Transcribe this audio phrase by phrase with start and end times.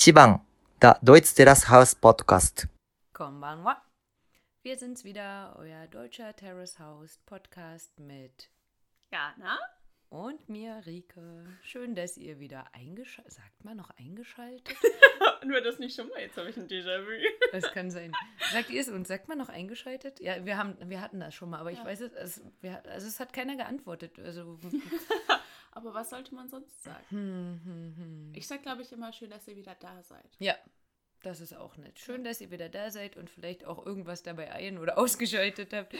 [0.00, 0.40] 一番
[0.80, 2.66] der Deutsch Terrace House Podcast.
[3.12, 3.82] Konbanwa.
[4.62, 8.50] Wir sind's wieder, euer deutscher Terrace House Podcast mit
[9.12, 9.58] Jana.
[10.08, 11.46] und mir, Rike.
[11.62, 13.32] Schön, dass ihr wieder eingeschaltet.
[13.32, 14.74] Sagt man noch eingeschaltet?
[15.44, 17.10] Nur das nicht schon mal, jetzt habe ich ein Déjà-vu.
[17.52, 18.12] Das kann sein.
[18.52, 19.08] Sagt ihr es uns?
[19.08, 20.18] Sagt man noch eingeschaltet?
[20.20, 21.84] Ja, wir, haben, wir hatten das schon mal, aber ich Ja.
[21.84, 24.18] weiß es, es, wir, also es hat keiner geantwortet.
[24.18, 24.58] Also,
[25.80, 27.04] Aber was sollte man sonst sagen?
[27.08, 28.32] hm, hm, hm.
[28.34, 30.36] Ich sag, glaube ich, immer schön, dass ihr wieder da seid.
[30.38, 30.54] Ja,
[31.22, 31.98] das ist auch nett.
[31.98, 35.94] Schön, dass ihr wieder da seid und vielleicht auch irgendwas dabei ein- oder ausgeschaltet habt.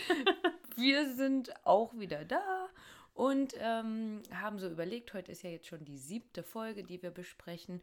[0.77, 2.69] Wir sind auch wieder da
[3.15, 7.11] und ähm, haben so überlegt, heute ist ja jetzt schon die siebte Folge, die wir
[7.11, 7.83] besprechen.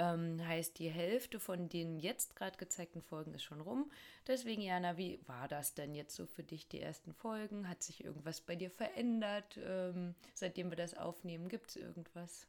[0.00, 3.90] Ähm, heißt, die Hälfte von den jetzt gerade gezeigten Folgen ist schon rum.
[4.28, 7.68] Deswegen, Jana, wie war das denn jetzt so für dich, die ersten Folgen?
[7.68, 11.48] Hat sich irgendwas bei dir verändert, ähm, seitdem wir das aufnehmen?
[11.48, 12.46] Gibt es irgendwas?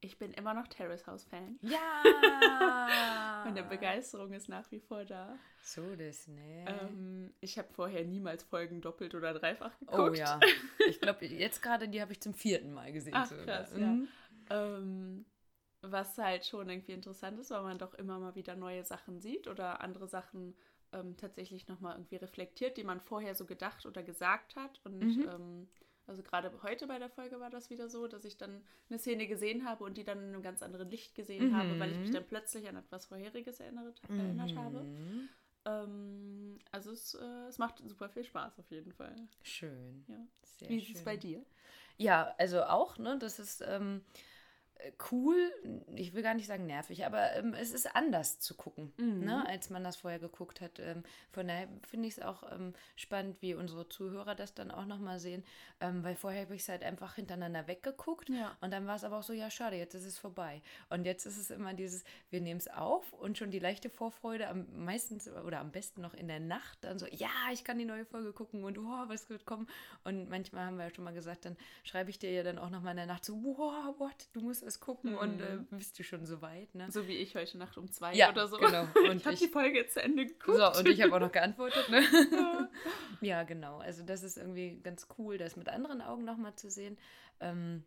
[0.00, 1.58] Ich bin immer noch Terrace House Fan.
[1.60, 2.02] Ja!
[3.44, 5.36] Meine Begeisterung ist nach wie vor da.
[5.64, 6.66] So das, ne?
[6.68, 9.98] Ähm, ich habe vorher niemals Folgen doppelt oder dreifach geguckt.
[9.98, 10.38] Oh ja.
[10.88, 13.12] Ich glaube, jetzt gerade die habe ich zum vierten Mal gesehen.
[13.14, 13.44] Ach, sogar.
[13.44, 13.86] krass, ja.
[13.88, 14.08] Mhm.
[14.50, 15.26] Ähm,
[15.82, 19.46] was halt schon irgendwie interessant ist, weil man doch immer mal wieder neue Sachen sieht
[19.46, 20.54] oder andere Sachen
[20.92, 24.80] ähm, tatsächlich nochmal irgendwie reflektiert, die man vorher so gedacht oder gesagt hat.
[24.84, 25.28] Und Mhm.
[25.28, 25.68] ähm,
[26.06, 29.26] also gerade heute bei der Folge war das wieder so, dass ich dann eine Szene
[29.26, 32.08] gesehen habe und die dann in einem ganz anderen Licht gesehen habe, weil ich mich
[32.08, 32.14] Mhm.
[32.14, 34.80] dann plötzlich an etwas Vorheriges erinnert, erinnert habe.
[34.80, 35.28] Mhm.
[35.66, 39.14] Ähm, also es, äh, es macht super viel Spaß auf jeden Fall.
[39.42, 40.04] Schön.
[40.08, 40.16] Ja.
[40.68, 41.44] Wie ist es bei dir?
[41.98, 43.18] Ja, also auch, ne?
[43.18, 44.37] Das ist ähm, äh,
[45.10, 45.36] cool.
[45.94, 49.24] Ich will gar nicht sagen nervig, aber ähm, es ist anders zu gucken, Mhm.
[49.24, 49.46] ne?
[49.46, 50.78] als man das vorher geguckt hat.
[50.78, 51.02] Ähm,
[51.32, 55.18] von daher finde ich es auch ähm, spannend, wie unsere Zuhörer das dann auch nochmal
[55.18, 55.44] sehen,
[55.80, 58.28] ähm, weil vorher habe ich es halt einfach hintereinander weggeguckt.
[58.28, 58.56] Ja.
[58.60, 60.62] Und dann war es aber auch so, ja, schade, jetzt ist es vorbei.
[60.90, 64.48] Und jetzt ist es immer dieses, wir nehmen es auf und schon die leichte Vorfreude,
[64.48, 67.84] am meistens oder am besten noch in der Nacht, dann so, ja, ich kann die
[67.84, 69.68] neue Folge gucken und wow, was wird kommen.
[70.04, 72.70] Und manchmal haben wir ja schon mal gesagt, dann schreibe ich dir ja dann auch
[72.70, 76.04] nochmal in der Nacht so, wow, what, du musst es gucken und äh, bist du
[76.04, 76.90] schon so weit, ne?
[76.90, 78.58] So wie ich heute Nacht um zwei Ja, oder so.
[78.58, 78.86] genau.
[79.10, 80.58] Und ich habe die Folge zu Ende geguckt.
[80.58, 82.02] So, und ich habe auch noch geantwortet, ne?
[83.20, 83.78] ja, genau.
[83.78, 86.96] Also das ist irgendwie ganz cool, das mit anderen Augen nochmal zu sehen.
[87.40, 87.84] Ähm,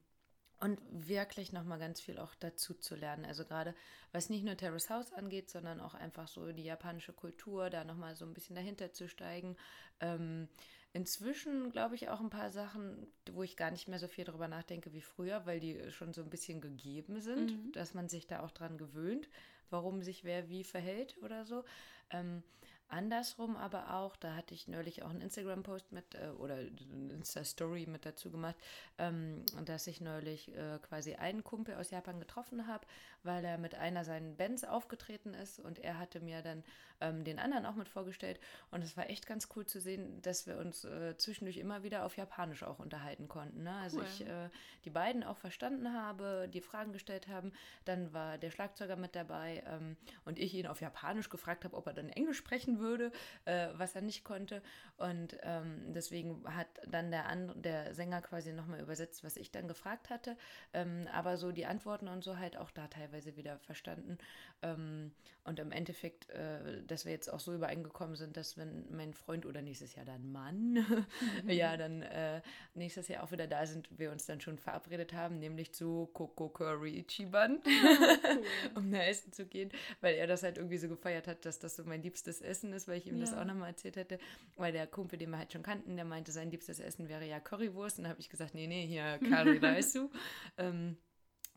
[0.62, 3.25] und wirklich nochmal ganz viel auch dazu zu lernen.
[3.25, 3.74] Also gerade
[4.12, 8.16] was nicht nur Terrace House angeht, sondern auch einfach so die japanische Kultur, da nochmal
[8.16, 9.58] so ein bisschen dahinter zu steigen.
[10.00, 10.47] Ähm,
[10.94, 14.47] inzwischen glaube ich auch ein paar Sachen, wo ich gar nicht mehr so viel drüber
[14.47, 17.72] nachdenke wie früher, weil die schon so ein bisschen gegeben sind, Mhm.
[17.72, 19.29] dass man sich da auch dran gewöhnt,
[19.69, 21.63] warum sich wer wie verhält oder so.
[22.09, 22.44] Ähm,
[22.90, 27.85] Andersrum aber auch, da hatte ich neulich auch einen Instagram-Post mit äh, oder eine Insta-Story
[27.88, 28.58] mit dazu gemacht,
[28.97, 32.85] ähm, dass ich neulich äh, quasi einen Kumpel aus Japan getroffen habe,
[33.23, 36.66] weil er mit einer seinen Bands aufgetreten ist und er hatte mir dann
[37.02, 38.40] ähm, den anderen auch mit vorgestellt
[38.72, 42.06] und es war echt ganz cool zu sehen, dass wir uns äh, zwischendurch immer wieder
[42.06, 43.64] auf Japanisch auch unterhalten konnten.
[43.64, 43.74] Ne?
[43.76, 44.06] Also Cool.
[44.06, 44.50] ich äh,
[44.86, 47.52] die beiden auch verstanden habe, die Fragen gestellt haben,
[47.86, 51.88] dann war der Schlagzeuger mit dabei ähm, und ich ihn auf Japanisch gefragt habe, ob
[51.88, 53.12] er dann Englisch sprechen würde,
[53.46, 54.62] äh, was er nicht konnte.
[54.98, 59.68] Und ähm, deswegen hat dann der, An der Sänger quasi nochmal übersetzt, was ich dann
[59.68, 60.38] gefragt hatte.
[60.74, 64.18] Ähm, aber so die Antworten und so halt auch da teilweise wieder verstanden.
[64.62, 65.12] Ähm,
[65.44, 69.46] und im Endeffekt, äh, dass wir jetzt auch so übereingekommen sind, dass wenn mein Freund
[69.46, 70.85] oder nächstes Jahr dann Mann,
[71.47, 72.41] ja, dann äh,
[72.74, 76.50] nächstes Jahr auch wieder da sind, wir uns dann schon verabredet haben, nämlich zu Coco
[76.50, 77.59] Curry Ichiban
[78.75, 79.72] um da essen zu gehen,
[80.02, 82.88] weil er das halt irgendwie so gefeiert hat, dass das so mein liebstes Essen ist,
[82.88, 83.41] weil ich ihm das Ja.
[83.41, 84.19] auch nochmal erzählt hätte.
[84.58, 87.40] Weil der Kumpel, den wir halt schon kannten, der meinte, sein liebstes Essen wäre ja
[87.40, 87.97] Currywurst.
[87.97, 90.11] Und dann habe ich gesagt, nee, nee, hier Curry, weißt du.
[90.58, 90.97] Ähm,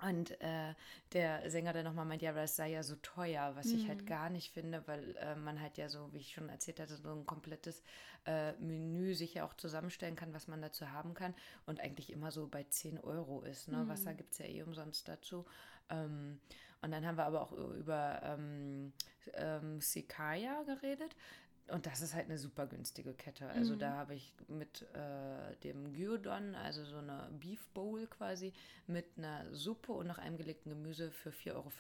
[0.03, 0.75] und äh,
[1.13, 4.07] der Sänger dann nochmal meint, ja, aber das sei ja so teuer, was ich halt
[4.07, 7.13] gar nicht finde, weil äh, man halt ja so, wie ich schon erzählt hatte, so
[7.13, 7.83] ein komplettes
[8.27, 11.35] äh, Menü sich ja auch zusammenstellen kann, was man dazu haben kann
[11.67, 13.69] und eigentlich immer so bei 10 Euro ist.
[13.69, 13.87] Ne?
[13.89, 15.47] Wasser gibt es ja eh umsonst dazu.
[15.91, 16.41] Ähm,
[16.83, 18.93] und dann haben wir aber auch über ähm,
[19.35, 21.17] ähm, Sikaya geredet.
[21.69, 23.49] Und das ist halt eine super günstige Kette.
[23.49, 28.53] Also da habe ich mit äh, dem Gyudon, also so eine Beef Bowl quasi,
[28.87, 31.71] mit einer Suppe und noch einem gelegten Gemüse für 4,50 Euro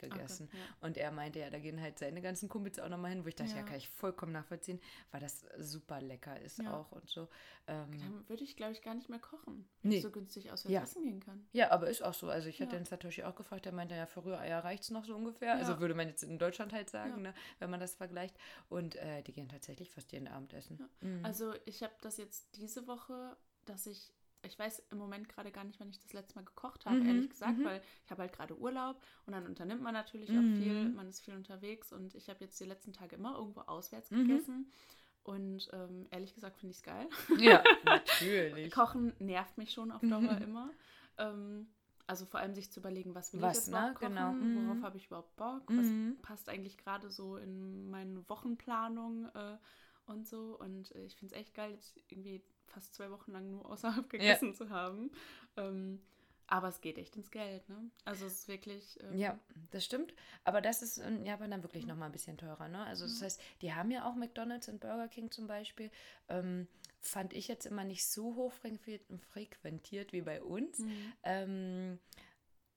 [0.00, 0.48] gegessen.
[0.52, 0.58] ja.
[0.86, 3.36] Und er meinte, ja, da gehen halt seine ganzen Kumpels auch nochmal hin, wo ich
[3.36, 3.58] dachte, ja.
[3.58, 3.62] Ja.
[3.62, 4.80] kann ich vollkommen nachvollziehen,
[5.12, 6.74] weil das super lecker ist Ja.
[6.76, 7.28] auch und so.
[7.68, 9.64] Ähm, Dann würde ich, glaube ich, gar nicht mehr kochen.
[9.82, 9.96] wenn Nee.
[9.98, 10.82] ich so günstig auswärts Ja.
[10.82, 11.46] essen gehen kann.
[11.52, 12.28] Ja, aber ist auch so.
[12.28, 15.04] Also ich hatte den Satoshi auch gefragt, der meinte ja, für Rühreier reicht es noch
[15.04, 15.54] so ungefähr.
[15.54, 18.34] Also würde man jetzt in Deutschland halt sagen, ne, wenn man das vergleicht.
[18.68, 20.80] Und äh, die gehen tatsächlich fast jeden Abend essen.
[21.00, 21.24] Mhm.
[21.24, 23.36] Also ich habe das jetzt diese Woche,
[23.66, 24.12] dass ich
[24.42, 27.06] ich weiß im Moment gerade gar nicht, wann ich das letzte Mal gekocht habe, Mhm,
[27.06, 27.64] ehrlich gesagt, mhm.
[27.64, 30.38] weil ich habe halt gerade Urlaub und dann unternimmt man natürlich Mhm.
[30.38, 33.60] auch viel, man ist viel unterwegs und ich habe jetzt die letzten Tage immer irgendwo
[33.60, 34.26] auswärts Mhm.
[34.26, 34.72] gegessen.
[35.24, 37.06] Und ähm, ehrlich gesagt finde ich es geil.
[37.38, 38.72] Ja, natürlich.
[38.72, 40.42] Kochen nervt mich schon auf Dauer Mhm.
[40.42, 40.70] immer.
[41.18, 41.68] Ähm,
[42.10, 43.92] also vor allem sich zu überlegen, was will Was, ich jetzt ne?
[43.94, 44.32] kochen, Genau.
[44.32, 44.66] Mhm.
[44.66, 46.16] worauf habe ich überhaupt Bock, Mhm.
[46.18, 49.56] was passt eigentlich gerade so in meine Wochenplanung äh,
[50.06, 50.58] und so.
[50.58, 54.10] Und äh, ich finde es echt geil, jetzt irgendwie fast zwei Wochen lang nur außerhalb
[54.10, 55.10] gegessen zu haben.
[55.56, 56.00] Ähm,
[56.50, 57.90] aber es geht echt ins Geld, ne?
[58.04, 58.98] Also es ist wirklich.
[59.02, 59.38] ähm, Ja,
[59.70, 60.12] das stimmt.
[60.44, 62.68] Aber das ist in Japan dann wirklich nochmal ein bisschen teurer.
[62.68, 62.84] Ne?
[62.84, 63.24] Also das Ja.
[63.26, 65.90] heißt, die haben ja auch McDonalds und Burger King zum Beispiel.
[66.28, 66.66] Ähm,
[67.00, 69.00] fand ich jetzt immer nicht so hoch frequ-
[69.32, 70.80] frequentiert wie bei uns.
[70.80, 71.12] Mhm.
[71.22, 71.98] Ähm,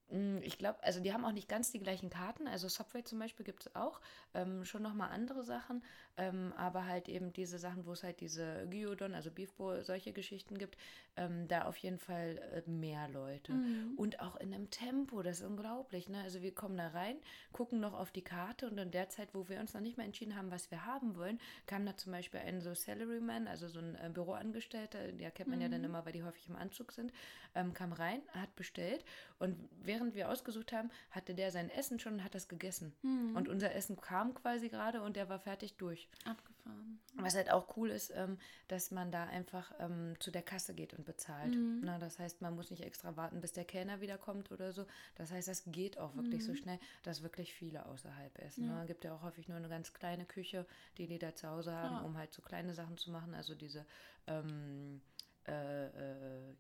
[0.09, 2.47] mh, ich glaube, also die haben auch nicht ganz die gleichen Karten.
[2.47, 3.99] Also Subway zum Beispiel gibt es auch.
[4.33, 5.83] Ähm, schon nochmal andere Sachen.
[6.15, 10.13] Ähm, aber halt eben diese Sachen, wo es halt diese Gyudon, also Beef Bowl, solche
[10.13, 10.77] Geschichten gibt,
[11.15, 13.53] ähm, da auf jeden Fall äh, mehr Leute.
[13.53, 13.93] Mhm.
[13.97, 16.09] Und auch in einem Tempo, das ist unglaublich.
[16.09, 16.21] Ne?
[16.21, 17.17] Also wir kommen da rein,
[17.51, 20.03] gucken noch auf die Karte und in der Zeit, wo wir uns noch nicht mal
[20.03, 23.79] entschieden haben, was wir haben wollen, kam da zum Beispiel ein so Salaryman, also so
[23.79, 25.85] ein äh, Büroangestellter, der kennt man ja dann Mhm.
[25.85, 27.11] immer, weil die häufig im Anzug sind,
[27.55, 29.03] ähm, kam rein, hat bestellt
[29.39, 32.93] und während wir ausgesucht haben, hatte der sein Essen schon und hat das gegessen.
[33.01, 33.35] Mhm.
[33.35, 36.02] Und unser Essen kam quasi gerade und der war fertig durch.
[36.25, 36.99] Abgefahren.
[37.15, 40.93] Was halt auch cool ist, ähm, dass man da einfach ähm, zu der Kasse geht
[40.93, 41.55] und bezahlt.
[41.55, 41.81] Mhm.
[41.83, 44.85] Na, das heißt, man muss nicht extra warten, bis der Kellner wiederkommt oder so.
[45.15, 46.57] Das heißt, das geht auch wirklich so Mhm.
[46.57, 48.65] schnell, dass wirklich viele außerhalb essen.
[48.65, 48.79] Ja.
[48.79, 48.85] Ne?
[48.87, 50.65] Gibt ja auch häufig nur eine ganz kleine Küche,
[50.97, 52.01] die die da zu Hause haben, Ja.
[52.01, 53.33] um halt so kleine Sachen zu machen.
[53.35, 53.85] Also diese
[54.27, 55.01] ähm,
[55.47, 56.53] äh, äh,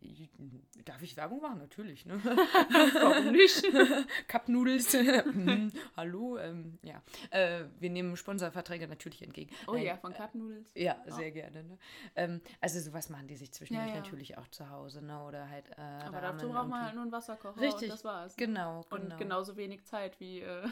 [0.85, 1.59] darf ich Werbung machen?
[1.59, 2.19] Natürlich, ne?
[2.23, 3.63] Warum nicht?
[4.27, 4.93] Cup-Nudels.
[5.33, 5.71] Mhm.
[5.97, 7.01] Hallo, ähm, ja.
[7.29, 9.53] Äh, wir nehmen Sponsorverträge natürlich entgegen.
[9.67, 10.71] Oh ja, von Cup Noodles.
[10.75, 11.13] ja, Ja.
[11.15, 11.63] sehr gerne.
[11.63, 11.77] Ne?
[12.15, 14.01] Ähm, also sowas machen die sich zwischendurch Ja, ja.
[14.01, 15.23] natürlich auch zu Hause, ne?
[15.23, 18.35] Oder halt äh, Aber dazu braucht man halt nur einen Wasserkocher Richtig, und das war's.
[18.35, 19.03] Genau, genau.
[19.03, 20.67] Und genauso wenig Zeit, wie äh,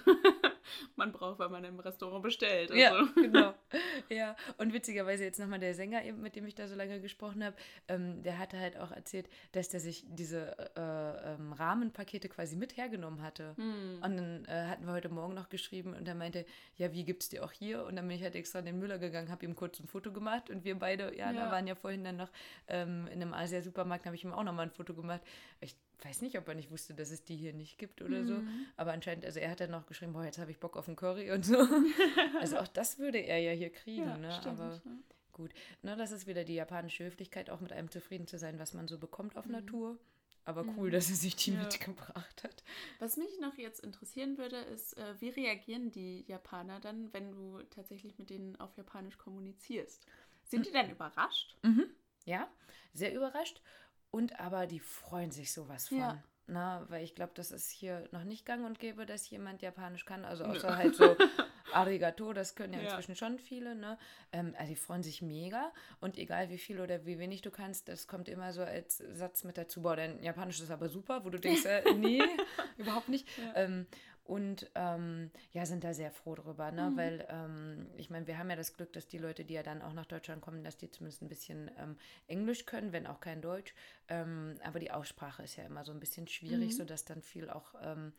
[0.95, 2.71] man braucht, wenn man im Restaurant bestellt.
[2.73, 3.13] Ja, Also.
[3.15, 3.53] genau.
[4.09, 7.43] Ja, und witzigerweise jetzt nochmal der Sänger, eben, mit dem ich da so lange gesprochen
[7.45, 7.55] habe,
[7.87, 12.75] ähm, der hatte halt auch erzählt, dass der sich diese äh, ähm, Rahmenpakete quasi mit
[12.75, 13.55] hergenommen hatte.
[13.55, 13.99] Hm.
[14.03, 17.29] Und dann äh, hatten wir heute Morgen noch geschrieben und er meinte, ja, wie gibt's
[17.29, 17.85] die auch hier?
[17.85, 20.11] Und dann bin ich halt extra in den Müller gegangen, habe ihm kurz ein Foto
[20.11, 21.51] gemacht und wir beide, ja, da Ja.
[21.51, 22.31] waren ja vorhin dann noch
[22.67, 25.21] ähm, in einem Asia-Supermarkt, habe ich ihm auch nochmal ein Foto gemacht.
[25.61, 28.33] Ich weiß nicht, ob er nicht wusste, dass es die hier nicht gibt oder so.
[28.35, 28.65] Mhm.
[28.77, 30.95] Aber anscheinend, also er hat dann noch geschrieben, boah, jetzt habe ich Bock auf einen
[30.97, 31.57] Curry und so.
[32.39, 34.31] also auch das würde er ja hier kriegen, Ja, ne?
[34.31, 34.59] stimmt.
[34.59, 34.91] Aber ja.
[35.31, 35.51] gut.
[35.83, 38.87] Ne, das ist wieder die japanische Höflichkeit, auch mit einem zufrieden zu sein, was man
[38.87, 39.51] so bekommt auf Mhm.
[39.51, 39.97] Natur.
[40.43, 40.93] Aber cool, Mhm.
[40.93, 41.59] dass er sich die Ja.
[41.59, 42.63] mitgebracht hat.
[42.97, 47.61] Was mich noch jetzt interessieren würde, ist, äh, wie reagieren die Japaner dann, wenn du
[47.69, 50.03] tatsächlich mit denen auf Japanisch kommunizierst?
[50.45, 51.55] Sind die dann überrascht?
[51.61, 51.85] Mhm.
[52.25, 52.49] Ja,
[52.93, 53.61] sehr überrascht.
[54.11, 55.97] Und aber die freuen sich sowas von.
[55.97, 56.23] Ja.
[56.47, 60.03] Na, weil ich glaube, das ist hier noch nicht gang und gäbe, dass jemand Japanisch
[60.03, 60.25] kann.
[60.25, 61.15] Also außer halt so
[61.73, 62.89] Arigato, das können ja Ja.
[62.89, 63.97] inzwischen schon viele, ne?
[64.33, 65.71] Ähm, also die freuen sich mega.
[66.01, 69.45] Und egal wie viel oder wie wenig du kannst, das kommt immer so als Satz
[69.45, 69.81] mit dazu.
[69.81, 72.21] Boah, dein Japanisch ist aber super, wo du denkst, äh, nee,
[72.77, 73.27] überhaupt nicht.
[73.37, 73.53] Ja.
[73.55, 73.87] Ähm,
[74.23, 76.91] und ähm, ja, sind da sehr froh drüber, ne?
[76.91, 76.97] Mhm.
[76.97, 79.81] Weil ähm, ich meine, wir haben ja das Glück, dass die Leute, die ja dann
[79.81, 81.97] auch nach Deutschland kommen, dass die zumindest ein bisschen ähm,
[82.27, 83.73] Englisch können, wenn auch kein Deutsch.
[84.07, 86.77] Ähm, aber die Aussprache ist ja immer so ein bisschen schwierig, Mhm.
[86.77, 88.13] sodass dann viel auch, ähm,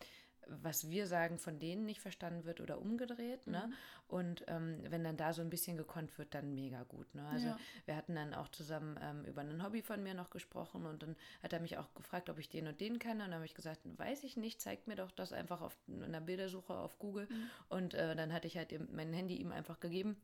[0.47, 3.47] was wir sagen, von denen nicht verstanden wird oder umgedreht.
[3.47, 3.65] Ne?
[3.67, 3.73] Mhm.
[4.09, 7.15] Und ähm, wenn dann da so ein bisschen gekonnt wird, dann mega gut.
[7.15, 7.27] Ne?
[7.29, 7.59] Also Ja.
[7.87, 11.17] wir hatten dann auch zusammen ähm, über ein Hobby von mir noch gesprochen und dann
[11.43, 13.25] hat er mich auch gefragt, ob ich den und den kenne.
[13.25, 16.21] Und dann habe ich gesagt, weiß ich nicht, zeigt mir doch das einfach auf einer
[16.21, 17.27] Bildersuche auf Google.
[17.31, 17.51] Mhm.
[17.69, 20.17] Und äh, dann hatte ich halt mein Handy ihm einfach gegeben.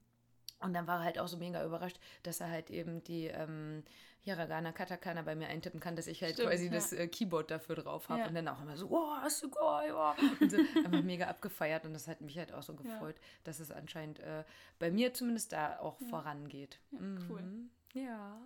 [0.61, 3.85] Und dann war er halt auch so mega überrascht, dass er halt eben die ähm,
[4.23, 6.73] Hiragana, Katakana bei mir eintippen kann, dass ich halt Stimmt, quasi ja.
[6.73, 8.21] das äh, Keyboard dafür drauf habe.
[8.21, 8.27] Ja.
[8.27, 10.13] Und dann auch immer so, oh, hast du geil, oh.
[10.41, 11.85] Und so einfach mega abgefeiert.
[11.85, 14.45] Und das hat mich halt auch so gefreut, dass es anscheinend äh,
[14.79, 16.09] bei mir zumindest da auch Ja.
[16.09, 16.81] vorangeht.
[16.91, 16.99] Ja,
[17.29, 17.43] cool.
[17.43, 17.71] Mhm.
[17.93, 18.39] Ja.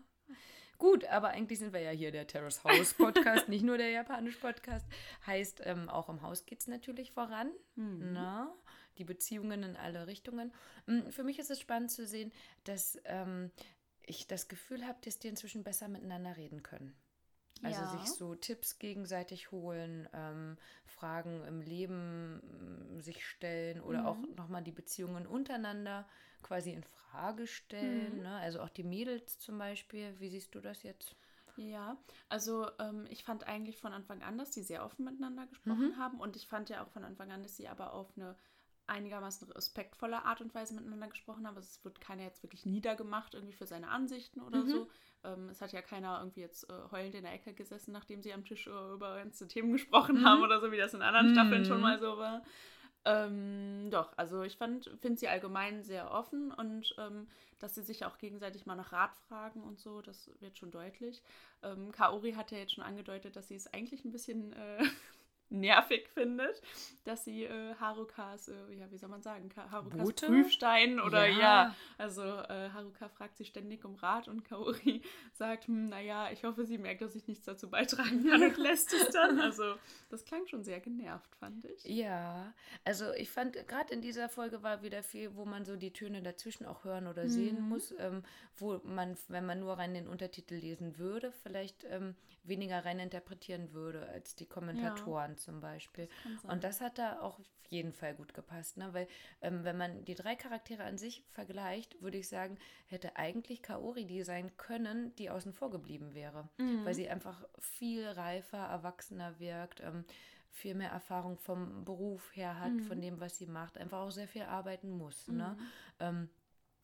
[0.79, 4.39] Gut, aber eigentlich sind wir ja hier der Terrace House Podcast, nicht nur der japanische
[4.41, 4.85] Podcast.
[5.27, 7.53] Heißt, ähm, auch im Haus geht es natürlich voran.
[7.77, 8.13] Mhm.
[8.13, 8.53] Na,
[8.99, 10.53] die Beziehungen in alle Richtungen.
[10.87, 12.33] Mm, Für mich ist es spannend zu sehen,
[12.65, 13.51] dass ähm,
[14.07, 16.95] ich das Gefühl habe, dass die inzwischen besser miteinander reden können.
[17.63, 17.87] Also Ja.
[17.87, 22.41] sich so Tipps gegenseitig holen, ähm, Fragen im Leben
[22.93, 24.35] ähm, sich stellen oder auch Mhm.
[24.37, 26.09] nochmal die Beziehungen untereinander
[26.43, 28.21] quasi in Frage stellen.
[28.21, 28.23] Mhm.
[28.23, 28.37] Ne?
[28.37, 30.15] Also auch die Mädels zum Beispiel.
[30.19, 31.17] Wie siehst du das jetzt?
[31.57, 31.97] Ja,
[32.31, 35.99] also ähm, ich fand eigentlich von Anfang an, dass die sehr offen miteinander gesprochen Mhm.
[35.99, 38.37] haben und ich fand ja auch von Anfang an, dass sie aber auf eine
[38.87, 41.57] einigermaßen respektvoller Art und Weise miteinander gesprochen haben.
[41.57, 44.69] Also es wird keiner jetzt wirklich niedergemacht irgendwie für seine Ansichten oder Mhm.
[44.71, 44.89] so.
[45.25, 48.33] Ähm, es hat ja keiner irgendwie jetzt äh, heulend in der Ecke gesessen, nachdem sie
[48.33, 50.25] am Tisch äh, über ernste Themen gesprochen Mhm.
[50.25, 51.83] haben oder so, wie das in anderen Staffeln schon Mhm.
[51.83, 52.43] mal so war.
[53.05, 57.27] Ähm, doch, also ich finde sie allgemein sehr offen und ähm,
[57.59, 61.21] dass sie sich auch gegenseitig mal nach Rat fragen und so, das wird schon deutlich.
[61.65, 64.85] Ähm, Kaori hat ja jetzt schon angedeutet, dass sie es eigentlich ein bisschen äh,
[65.53, 66.61] nervig findet,
[67.05, 70.27] dass sie äh, Harukas, äh, ja, wie soll man sagen, Ka Harukas Bote?
[70.27, 71.77] Prüfstein oder ja, Ja.
[71.99, 75.03] also äh, Haruka fragt sie ständig um Rat und Kaori
[75.35, 78.93] sagt, hm, naja, ich hoffe, sie merkt, dass ich nichts dazu beitragen kann und lässt
[78.93, 79.41] es dann.
[79.41, 79.75] Also
[80.11, 81.85] das klang schon sehr genervt, fand ich.
[81.85, 82.53] Ja,
[82.85, 86.23] also ich fand, gerade in dieser Folge war wieder viel, wo man so die Töne
[86.23, 87.69] dazwischen auch hören oder sehen Mhm.
[87.69, 88.23] muss, ähm,
[88.57, 93.73] wo man, wenn man nur rein den Untertitel lesen würde, vielleicht ähm, weniger rein interpretieren
[93.73, 96.09] würde als die Kommentatoren zum Beispiel.
[96.43, 96.51] Sein.
[96.51, 98.93] Und das hat da auch auf jeden Fall gut gepasst, ne?
[98.93, 99.07] weil
[99.41, 104.05] ähm, wenn man die drei Charaktere an sich vergleicht, würde ich sagen, hätte eigentlich Kaori
[104.07, 106.85] die sein können, die außen vor geblieben wäre, Mhm.
[106.85, 110.05] weil sie einfach viel reifer, erwachsener wirkt, ähm,
[110.51, 112.81] viel mehr Erfahrung vom Beruf her hat, Mhm.
[112.83, 115.29] von dem, was sie macht, einfach auch sehr viel arbeiten muss.
[115.29, 115.57] Ne?
[116.01, 116.29] Mhm.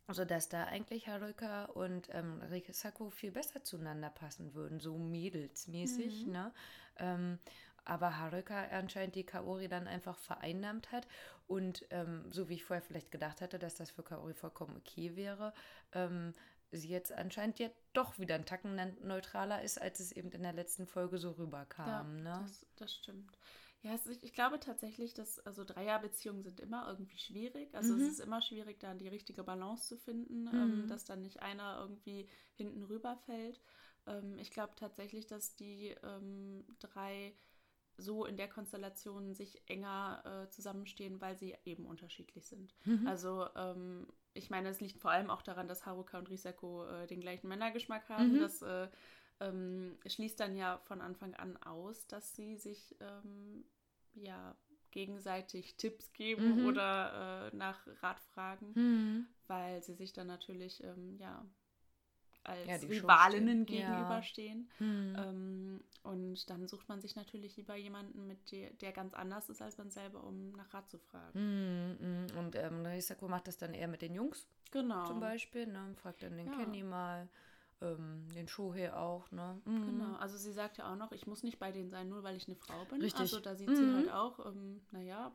[0.08, 6.26] Ähm, sodass da eigentlich Haruka und ähm, Risako viel besser zueinander passen würden, so mädelsmäßig,
[6.26, 6.32] Mhm.
[6.32, 6.52] ne?
[6.96, 7.38] Ähm,
[7.84, 11.06] aber Haruka anscheinend die Kaori dann einfach vereinnahmt hat
[11.46, 15.16] und ähm, so wie ich vorher vielleicht gedacht hatte, dass das für Kaori vollkommen okay
[15.16, 15.54] wäre,
[15.92, 16.32] ähm,
[16.70, 20.52] sie jetzt anscheinend ja doch wieder ein Tacken neutraler ist, als es eben in der
[20.52, 22.40] letzten Folge so rüberkam, ja, ne?
[22.42, 23.38] das, das stimmt.
[23.82, 27.74] Ja, es, ich, glaube tatsächlich, dass also Dreierbeziehungen sind immer irgendwie schwierig.
[27.74, 28.00] Also Mhm.
[28.00, 30.88] es ist immer schwierig, da die richtige Balance zu finden, ähm, Mhm.
[30.88, 33.60] dass dann nicht einer irgendwie hinten rüberfällt.
[34.06, 37.34] Ähm, ich glaube tatsächlich, dass die ähm, drei
[37.96, 42.74] so in der Konstellation sich enger äh, zusammenstehen, weil sie eben unterschiedlich sind.
[42.86, 43.04] Mhm.
[43.04, 47.06] Also ähm, ich meine, es liegt vor allem auch daran, dass Haruka und Risako äh,
[47.06, 48.38] den gleichen Männergeschmack haben.
[48.38, 48.38] Mhm.
[48.38, 48.88] Das äh,
[49.40, 53.64] ähm, schließt dann ja von Anfang an aus, dass sie sich ähm,
[54.14, 54.56] ja
[54.90, 56.66] gegenseitig Tipps geben Mhm.
[56.66, 59.26] oder äh, nach Rat fragen, Mhm.
[59.46, 61.44] weil sie sich dann natürlich ähm, ja
[62.44, 63.80] als Ja, Rivalinnen stehen.
[63.80, 63.90] Ja.
[63.90, 64.70] gegenüberstehen.
[64.78, 65.16] Mhm.
[65.18, 69.60] Ähm, und dann sucht man sich natürlich lieber jemanden, mit der, der ganz anders ist
[69.60, 71.38] als man selber, um nach Rat zu fragen.
[71.38, 71.98] Mhm,
[72.32, 72.38] mhm.
[72.38, 75.04] Und ähm, Risako macht das dann eher mit den Jungs Genau.
[75.06, 75.94] zum Beispiel, ne?
[76.00, 76.56] Fragt dann den Ja.
[76.56, 77.28] Kenny mal,
[77.80, 79.60] ähm, den Shohei auch, ne?
[79.64, 79.86] Mhm.
[79.86, 82.36] Genau, also sie sagt ja auch noch, ich muss nicht bei denen sein, nur weil
[82.36, 83.00] ich eine Frau bin.
[83.00, 83.20] Richtig.
[83.20, 83.96] Also da sieht sie Mhm.
[83.96, 85.32] halt auch, ähm, naja,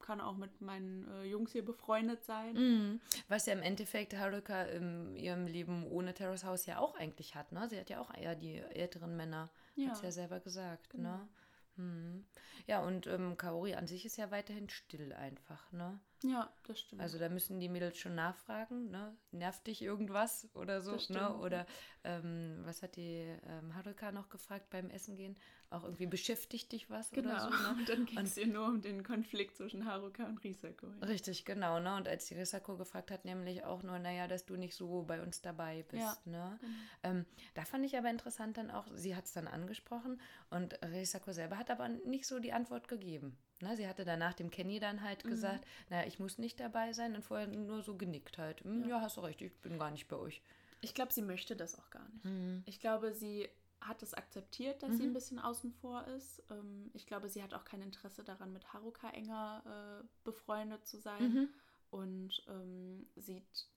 [0.00, 2.54] kann auch mit meinen äh, Jungs hier befreundet sein.
[2.54, 3.00] Mhm.
[3.28, 7.52] Was ja im Endeffekt Haruka in ihrem Leben ohne Terrace House ja auch eigentlich hat,
[7.52, 7.66] ne?
[7.68, 9.88] Sie hat ja auch eher die älteren Männer, Ja.
[9.88, 11.16] hat sie ja selber gesagt, Genau.
[11.16, 11.28] ne?
[11.76, 12.24] Mhm.
[12.66, 15.98] Ja, und ähm, Kaori an sich ist ja weiterhin still einfach, ne?
[16.22, 17.02] Ja, das stimmt.
[17.02, 19.14] Also da müssen die Mädels schon nachfragen, ne?
[19.32, 21.36] Nervt dich irgendwas oder so, ne?
[21.36, 21.66] Oder
[22.04, 25.36] ähm, was hat die ähm, Haruka noch gefragt beim Essen gehen?
[25.68, 27.30] Auch irgendwie beschäftigt dich was genau.
[27.30, 27.74] oder so, ne?
[27.78, 30.86] Und dann ging es ihr nur um den Konflikt zwischen Haruka und Risako.
[31.02, 31.96] Richtig, genau, ne?
[31.96, 35.20] Und als die Risako gefragt hat, nämlich auch nur, naja, dass du nicht so bei
[35.20, 36.58] uns dabei bist, Ja, ne?
[36.60, 36.72] genau.
[37.02, 40.20] Ähm, da fand ich aber interessant dann auch, sie hat es dann angesprochen
[40.50, 43.36] und Risako selber hat aber nicht so die Antwort gegeben.
[43.60, 43.76] Ne?
[43.76, 45.30] Sie hatte danach dem Kenny dann halt Mhm.
[45.30, 48.62] gesagt, naja, ich muss nicht dabei sein und vorher nur so genickt halt.
[48.64, 48.88] Hm, Ja.
[48.88, 49.00] ja.
[49.00, 50.42] hast du recht, ich bin gar nicht bei euch.
[50.82, 52.24] Ich glaube, sie möchte das auch gar nicht.
[52.24, 52.62] Mhm.
[52.66, 53.48] Ich glaube, sie
[53.80, 55.10] hat es akzeptiert, dass sie Mhm.
[55.10, 56.42] ein bisschen außen vor ist.
[56.50, 60.98] Ähm, ich glaube, sie hat auch kein Interesse daran, mit Haruka enger äh, befreundet zu
[60.98, 61.32] sein.
[61.32, 61.48] Mhm.
[61.90, 63.68] und ähm, sieht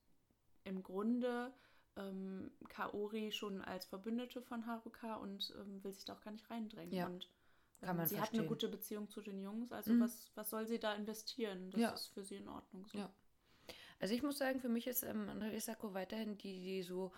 [0.64, 1.54] im Grunde
[1.96, 6.50] ähm, Kaori schon als Verbündete von Haruka und ähm, will sich da auch gar nicht
[6.50, 6.92] reindrängen.
[6.94, 7.30] Ja, und
[7.82, 8.48] kann man sie hat eine verstehen.
[8.48, 10.02] gute Beziehung zu den Jungs, also Mhm.
[10.02, 11.72] was, was soll sie da investieren?
[11.72, 11.90] Das Ja.
[11.92, 12.98] ist für sie in Ordnung so.
[12.98, 13.10] Ja.
[14.00, 17.12] Also ich muss sagen, für mich ist ähm, Risako weiterhin die, die so,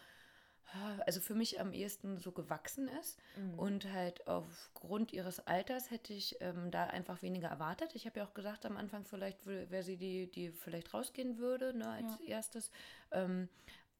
[1.06, 3.20] also für mich am ehesten so gewachsen ist.
[3.36, 3.60] Mhm.
[3.60, 7.94] Und halt aufgrund ihres Alters hätte ich ähm, da einfach weniger erwartet.
[7.94, 11.74] Ich habe ja auch gesagt am Anfang, vielleicht wäre sie die, die vielleicht rausgehen würde,
[11.78, 12.72] ne, als erstes.
[13.12, 13.50] Ähm,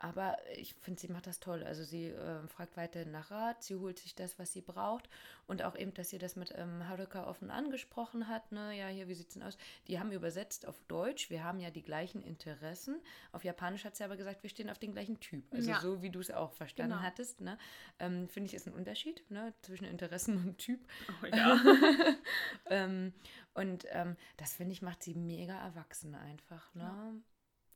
[0.04, 1.64] aber ich finde, sie macht das toll.
[1.64, 5.08] Also sie ähm, fragt weiterhin nach Rat, sie holt sich das, was sie braucht.
[5.46, 8.52] Und auch eben, dass sie das mit ähm, Haruka offen angesprochen hat.
[8.52, 8.76] Ne?
[8.76, 9.58] Ja, hier, wie sieht's denn aus?
[9.88, 11.30] Die haben übersetzt auf Deutsch.
[11.30, 13.00] Wir haben ja die gleichen Interessen.
[13.32, 15.46] Auf Japanisch hat sie aber gesagt, wir stehen auf den gleichen Typ.
[15.54, 15.80] Also Ja.
[15.80, 17.04] so, wie du es auch verstanden Genau.
[17.04, 17.40] hattest.
[17.42, 17.60] Ne?
[18.00, 19.54] Ähm, finde ich, ist ein Unterschied ne?
[19.62, 20.80] zwischen Interessen und Typ.
[21.22, 21.60] Oh, ja.
[22.72, 23.14] ähm,
[23.54, 26.74] und ähm, das finde ich, macht sie mega erwachsen einfach.
[26.74, 27.22] Ne?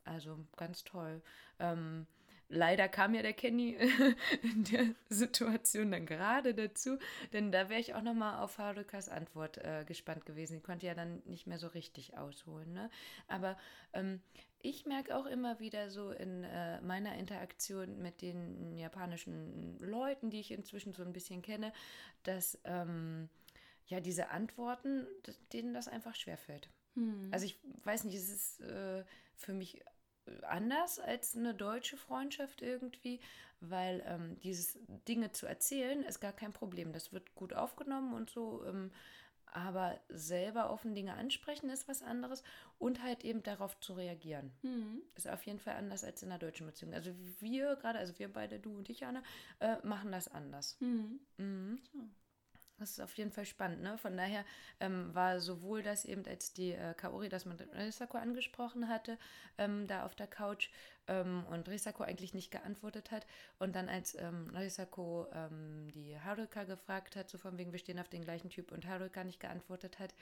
[0.04, 1.22] Also ganz toll.
[1.58, 2.06] Ähm,
[2.48, 3.76] leider kam ja der Kenny
[4.42, 6.98] in der Situation dann gerade dazu,
[7.32, 10.54] denn da wäre ich auch nochmal auf Harukas Antwort äh, gespannt gewesen.
[10.54, 12.72] Die konnte ja dann nicht mehr so richtig ausholen.
[12.72, 12.90] Ne?
[13.28, 13.56] Aber
[13.92, 14.20] ähm,
[14.60, 20.40] ich merke auch immer wieder so in äh, meiner Interaktion mit den japanischen Leuten, die
[20.40, 21.72] ich inzwischen so ein bisschen kenne,
[22.22, 23.28] dass ähm,
[23.86, 25.06] ja diese Antworten,
[25.52, 26.68] denen das einfach schwerfällt.
[26.94, 27.28] Hm.
[27.30, 29.04] Also ich weiß nicht, es ist äh,
[29.36, 29.82] für mich
[30.42, 33.20] anders als eine deutsche Freundschaft irgendwie,
[33.60, 34.78] weil ähm, dieses
[35.08, 36.92] Dinge zu erzählen ist gar kein Problem.
[36.92, 38.64] Das wird gut aufgenommen und so.
[38.66, 38.90] Ähm,
[39.46, 42.42] aber selber offen Dinge ansprechen ist was anderes
[42.78, 44.52] und halt eben darauf zu reagieren.
[44.62, 45.00] Mhm.
[45.14, 46.92] Ist auf jeden Fall anders als in der deutschen Beziehung.
[46.92, 49.22] Also wir gerade, also wir beide, du und ich, Anna,
[49.60, 50.76] äh, machen das anders.
[50.80, 51.20] Mhm.
[51.38, 51.80] Mhm.
[51.90, 51.98] So.
[52.78, 53.96] Das ist auf jeden Fall spannend, ne?
[53.96, 54.44] Von daher
[54.80, 59.18] ähm, war sowohl das eben, als die äh, Kaori das mit Risako angesprochen hatte,
[59.56, 60.68] ähm, da auf der Couch
[61.06, 63.26] ähm, und Risako eigentlich nicht geantwortet hat
[63.58, 67.98] und dann als ähm, Risako ähm, die Haruka gefragt hat, so von wegen, wir stehen
[67.98, 70.14] auf den gleichen Typ und Haruka nicht geantwortet hat,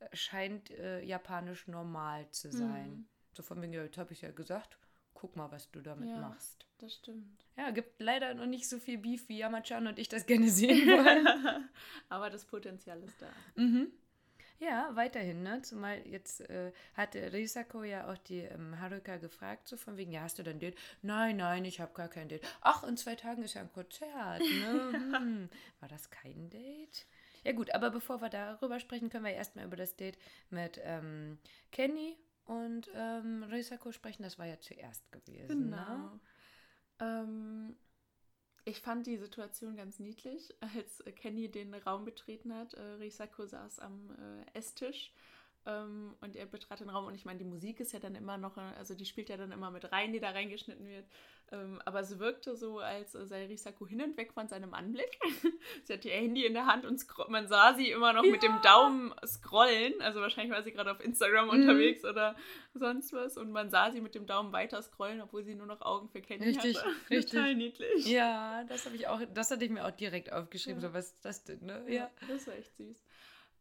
[0.00, 2.90] äh, scheint äh, japanisch normal zu sein.
[2.90, 3.08] Mhm.
[3.34, 4.78] So von wegen, ja, jetzt habe ich ja gesagt,
[5.18, 6.64] guck mal, was du damit ja, machst.
[6.78, 7.44] Das stimmt.
[7.56, 10.86] Ja, gibt leider noch nicht so viel Beef, wie Yamachan und ich das gerne sehen
[10.86, 11.68] wollen.
[12.08, 13.28] Aber das Potenzial ist da.
[13.56, 13.88] Mhm.
[14.60, 15.62] Ja, weiterhin, ne?
[15.62, 20.22] Zumal jetzt äh, hatte Risako ja auch die ähm, Haruka gefragt, so von wegen, ja,
[20.22, 20.76] hast du dann Date?
[21.02, 22.44] Nein, nein, ich habe gar kein Date.
[22.60, 24.92] Ach, in zwei Tagen ist ja ein Konzert, ne?
[25.18, 25.48] Hm.
[25.80, 27.06] War das kein Date?
[27.44, 30.18] Ja gut, aber bevor wir darüber sprechen, können wir erstmal über das Date
[30.50, 31.38] mit ähm,
[31.70, 32.16] Kenny
[32.48, 34.22] und ähm, Risako sprechen.
[34.22, 35.68] Das war ja zuerst gewesen.
[35.68, 35.76] Ne?
[35.76, 35.98] Genau.
[35.98, 36.20] Ne?
[37.00, 37.76] Ähm,
[38.64, 42.72] ich fand die Situation ganz niedlich, als Kenny den Raum betreten hat.
[42.74, 45.12] Äh, Risako saß am äh, Esstisch
[45.66, 47.04] ähm, und er betrat den Raum.
[47.04, 49.52] Und ich meine, die Musik ist ja dann immer noch, also die spielt ja dann
[49.52, 51.06] immer mit rein, die da reingeschnitten wird.
[51.50, 55.18] Ähm, aber es wirkte so, als sei Risako hin und weg von seinem Anblick.
[55.84, 58.30] sie hatte ihr Handy in der Hand und man sah sie immer noch ja.
[58.30, 59.94] mit dem Daumen scrollen.
[60.00, 61.50] Also wahrscheinlich war sie gerade auf Instagram mhm.
[61.52, 62.36] unterwegs oder
[62.74, 63.38] sonst was.
[63.38, 66.20] Und man sah sie mit dem Daumen weiter scrollen, obwohl sie nur noch Augen für
[66.20, 66.88] Kenny richtig, hatte.
[67.10, 67.30] Richtig.
[67.30, 68.06] Total niedlich.
[68.06, 70.82] Ja, das habe ich auch, das hatte ich mir auch direkt aufgeschrieben.
[70.82, 70.88] Ja.
[70.88, 71.82] So, was ist das denn, ne?
[71.86, 71.94] Ja.
[71.94, 73.02] ja, das war echt süß.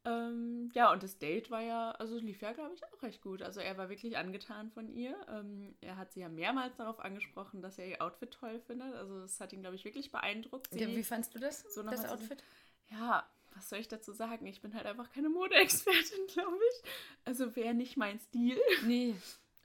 [0.07, 3.41] Ähm, ja, und das Date war ja, also lief ja, glaube ich, auch recht gut.
[3.41, 5.15] Also er war wirklich angetan von ihr.
[5.29, 8.93] Ähm, er hat sie ja mehrmals darauf angesprochen, dass er ihr Outfit toll findet.
[8.95, 10.73] Also das hat ihn, glaube ich, wirklich beeindruckt.
[10.73, 12.41] Ja, wie fandst du das, so das Outfit?
[12.89, 14.45] Ja, was soll ich dazu sagen?
[14.45, 16.89] Ich bin halt einfach keine Modeexpertin, glaube ich.
[17.25, 18.57] Also wäre nicht mein Stil.
[18.85, 19.15] Nee.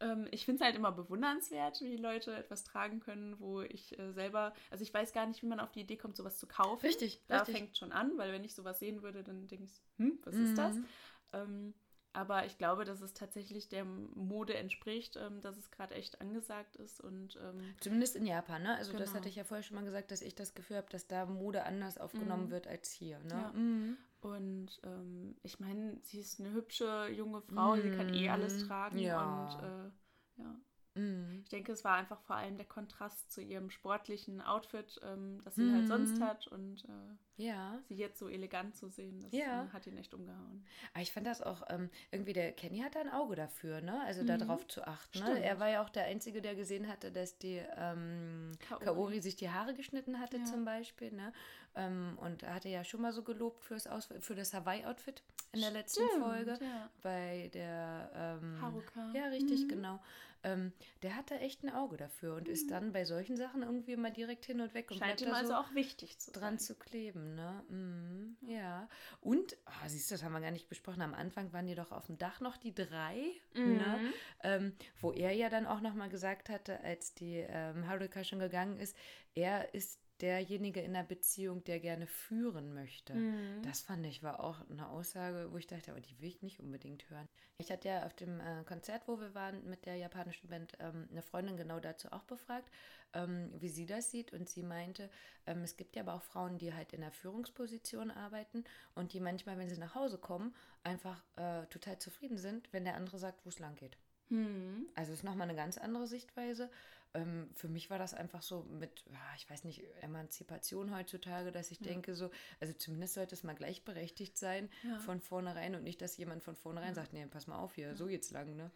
[0.02, 4.12] Ähm, ich finde es halt immer bewundernswert, wie Leute etwas tragen können, wo ich äh,
[4.12, 6.84] selber, also ich weiß gar nicht, wie man auf die Idee kommt, sowas zu kaufen.
[6.84, 7.22] Richtig.
[7.28, 10.34] Da fängt schon an, weil wenn ich sowas sehen würde, dann denke ich, hm, was
[10.34, 10.44] mhm.
[10.44, 10.74] ist das?
[10.74, 10.84] Mhm.
[11.32, 11.74] Ähm,
[12.14, 16.76] aber ich glaube, dass es tatsächlich der Mode entspricht, ähm, dass es gerade echt angesagt
[16.76, 17.00] ist.
[17.00, 18.76] und ähm, Zumindest in Japan, ne?
[18.76, 19.04] Also genau.
[19.04, 21.24] das hatte ich ja vorher schon mal gesagt, dass ich das Gefühl habe, dass da
[21.24, 22.50] Mode anders aufgenommen mhm.
[22.50, 23.18] wird als hier.
[23.20, 23.30] Ne?
[23.30, 23.52] Ja.
[23.54, 23.96] Mhm.
[24.22, 27.82] Und ähm, ich meine, sie ist eine hübsche junge Frau, mhm.
[27.82, 28.66] sie kann eh alles mhm.
[28.68, 28.98] tragen.
[28.98, 29.44] Ja.
[29.44, 30.60] Und äh, ja.
[30.94, 31.40] Mhm.
[31.42, 35.54] Ich denke, es war einfach vor allem der Kontrast zu ihrem sportlichen Outfit, ähm, das
[35.54, 35.74] sie mhm.
[35.74, 36.24] halt sonst mhm.
[36.24, 37.78] hat und äh, ja.
[37.88, 39.64] sie jetzt so elegant zu sehen, das ja.
[39.64, 40.66] äh, hat ihn echt umgehauen.
[40.92, 44.02] Aber ich fand das auch, ähm, irgendwie der Kenny hat ein Auge dafür, ne?
[44.02, 44.26] Also mhm.
[44.26, 45.20] darauf zu achten.
[45.20, 45.42] Ne?
[45.42, 48.84] Er war ja auch der Einzige, der gesehen hatte, dass die ähm, Kaori.
[48.84, 49.20] Kaori.
[49.20, 50.44] sich die Haare geschnitten hatte ja.
[50.44, 51.32] zum Beispiel, ne?
[51.74, 55.60] Ähm, und er hatte ja schon mal so gelobt fürs Aus für das Hawaii-Outfit in
[55.60, 56.58] der letzten Stimmt, Folge.
[57.02, 58.10] Bei der
[58.42, 59.10] ähm, Haruka.
[59.14, 59.68] Ja, richtig, mhm.
[59.68, 60.00] genau.
[60.44, 62.52] Ähm, der hatte echt ein Auge dafür und mhm.
[62.52, 65.50] ist dann bei solchen Sachen irgendwie immer direkt hin und weg und Scheint ihm also
[65.50, 66.66] so auch wichtig zu dran sein.
[66.66, 67.64] zu kleben, ne?
[67.68, 68.88] Mhm, ja.
[69.20, 71.02] Und, oh, siehst du, das haben wir gar nicht besprochen.
[71.02, 73.60] Am Anfang waren die doch auf dem Dach noch die drei, ne?
[73.60, 73.76] mhm.
[73.76, 74.12] ne?
[74.42, 78.78] Ähm, wo er ja dann auch nochmal gesagt hatte, als die ähm, Haruka schon gegangen
[78.78, 78.96] ist,
[79.34, 83.12] er ist derjenige in der Beziehung, der gerne führen möchte.
[83.12, 83.60] Mhm.
[83.62, 86.60] Das fand ich war auch eine Aussage, wo ich dachte, aber die will ich nicht
[86.60, 87.28] unbedingt hören.
[87.58, 91.08] Ich hatte ja auf dem äh, Konzert, wo wir waren mit der japanischen Band, ähm,
[91.10, 92.70] eine Freundin genau dazu auch befragt,
[93.14, 94.32] ähm, wie sie das sieht.
[94.32, 95.10] Und sie meinte,
[95.46, 98.62] ähm, es gibt ja aber auch Frauen, die halt in der Führungsposition arbeiten
[98.94, 100.54] und die manchmal, wenn sie nach Hause kommen,
[100.84, 103.98] einfach äh, total zufrieden sind, wenn der andere sagt, wo es lang geht.
[104.28, 104.88] Mhm.
[104.94, 106.70] Also ist nochmal eine ganz andere Sichtweise
[107.14, 111.70] ähm, für mich war das einfach so mit, ja, ich weiß nicht, Emanzipation heutzutage, dass
[111.70, 111.86] ich ja.
[111.86, 114.98] denke so, also zumindest sollte es mal gleichberechtigt sein ja.
[114.98, 118.06] von vornherein und nicht, dass jemand von vornherein sagt, nee, pass mal auf hier, so
[118.06, 118.70] geht's lang, ne?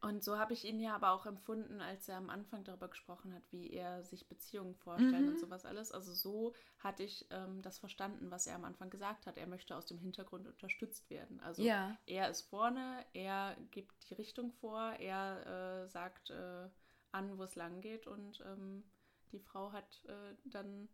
[0.00, 3.34] Und so habe ich ihn ja aber auch empfunden, als er am Anfang darüber gesprochen
[3.34, 5.30] hat, wie er sich Beziehungen vorstellt mhm.
[5.30, 5.90] und sowas alles.
[5.90, 9.36] Also so hatte ich ähm, das verstanden, was er am Anfang gesagt hat.
[9.36, 11.40] Er möchte aus dem Hintergrund unterstützt werden.
[11.40, 11.98] Also ja.
[12.06, 16.68] er ist vorne, er gibt die Richtung vor, er äh, sagt, äh,
[17.12, 18.84] an, wo es lang geht und ähm,
[19.32, 20.88] die Frau hat äh, dann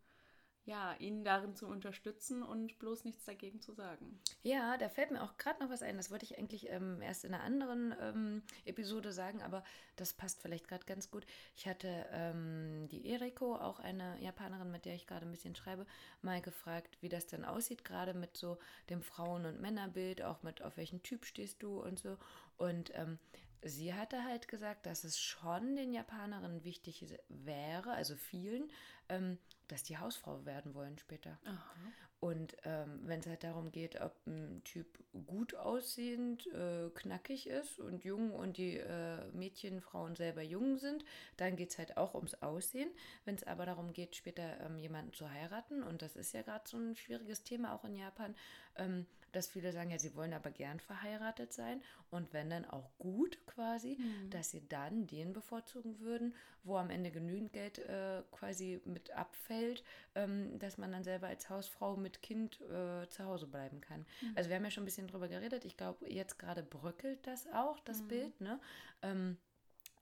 [0.66, 4.18] ja, ihn darin zu unterstützen und bloß nichts dagegen zu sagen.
[4.42, 5.98] Ja, da fällt mir auch gerade noch was ein.
[5.98, 9.62] Das wollte ich eigentlich ähm, erst in einer anderen ähm, Episode sagen, aber
[9.96, 11.26] das passt vielleicht gerade ganz gut.
[11.54, 15.84] Ich hatte ähm, die Eriko, auch eine Japanerin, mit der ich gerade ein bisschen schreibe,
[16.22, 20.62] mal gefragt, wie das denn aussieht, gerade mit so dem Frauen- und Männerbild, auch mit
[20.62, 22.16] auf welchen Typ stehst du und so.
[22.56, 23.18] Und ähm,
[23.64, 28.70] sie hatte halt gesagt, dass es schon den Japanerinnen wichtig wäre, also vielen,
[29.08, 31.38] ähm, dass die Hausfrau werden wollen später.
[31.44, 31.64] Aha.
[32.20, 34.86] Und ähm, wenn es halt darum geht, ob ein Typ
[35.26, 41.04] gut aussehend, äh, knackig ist und jung und die äh, Mädchen, Frauen selber jung sind,
[41.36, 42.88] dann geht es halt auch ums Aussehen.
[43.26, 46.66] Wenn es aber darum geht, später ähm, jemanden zu heiraten, und das ist ja gerade
[46.66, 48.34] so ein schwieriges Thema auch in Japan,
[48.76, 52.90] ähm, dass viele sagen, ja, sie wollen aber gern verheiratet sein und wenn dann auch
[52.98, 54.30] gut quasi, mhm.
[54.30, 59.84] dass sie dann den bevorzugen würden, wo am Ende genügend Geld äh, quasi mit abfällt,
[60.14, 64.06] ähm, dass man dann selber als Hausfrau mit Kind äh, zu Hause bleiben kann.
[64.20, 64.32] Mhm.
[64.34, 65.64] Also wir haben ja schon ein bisschen drüber geredet.
[65.64, 68.08] Ich glaube, jetzt gerade bröckelt das auch, das mhm.
[68.08, 68.60] Bild, ne?
[69.02, 69.36] Ähm,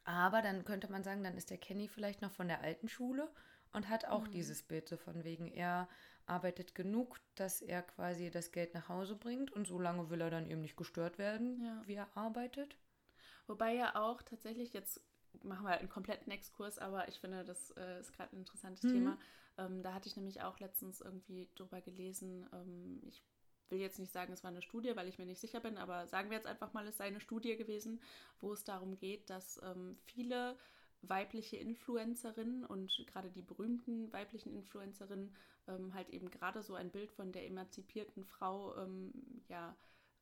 [0.05, 3.29] aber dann könnte man sagen, dann ist der Kenny vielleicht noch von der alten Schule
[3.73, 4.33] und hat auch mhm.
[4.33, 5.89] dieses Bild so von wegen, er
[6.27, 10.31] arbeitet genug, dass er quasi das Geld nach Hause bringt und so lange will er
[10.31, 11.83] dann eben nicht gestört werden, ja.
[11.87, 12.77] wie er arbeitet.
[13.47, 15.03] Wobei ja auch tatsächlich, jetzt
[15.43, 18.93] machen wir einen kompletten Exkurs, aber ich finde, das äh, ist gerade ein interessantes mhm.
[18.93, 19.19] Thema.
[19.59, 22.49] Ähm, da hatte ich nämlich auch letztens irgendwie drüber gelesen.
[22.53, 23.23] Ähm, ich
[23.69, 26.07] will jetzt nicht sagen, es war eine Studie, weil ich mir nicht sicher bin, aber
[26.07, 28.01] sagen wir jetzt einfach mal, es sei eine Studie gewesen,
[28.41, 30.57] wo es darum geht, dass ähm, viele
[31.01, 35.35] weibliche Influencerinnen und gerade die berühmten weiblichen Influencerinnen
[35.69, 39.13] ähm, halt eben gerade so ein Bild von der emanzipierten Frau ähm,
[39.49, 39.77] ja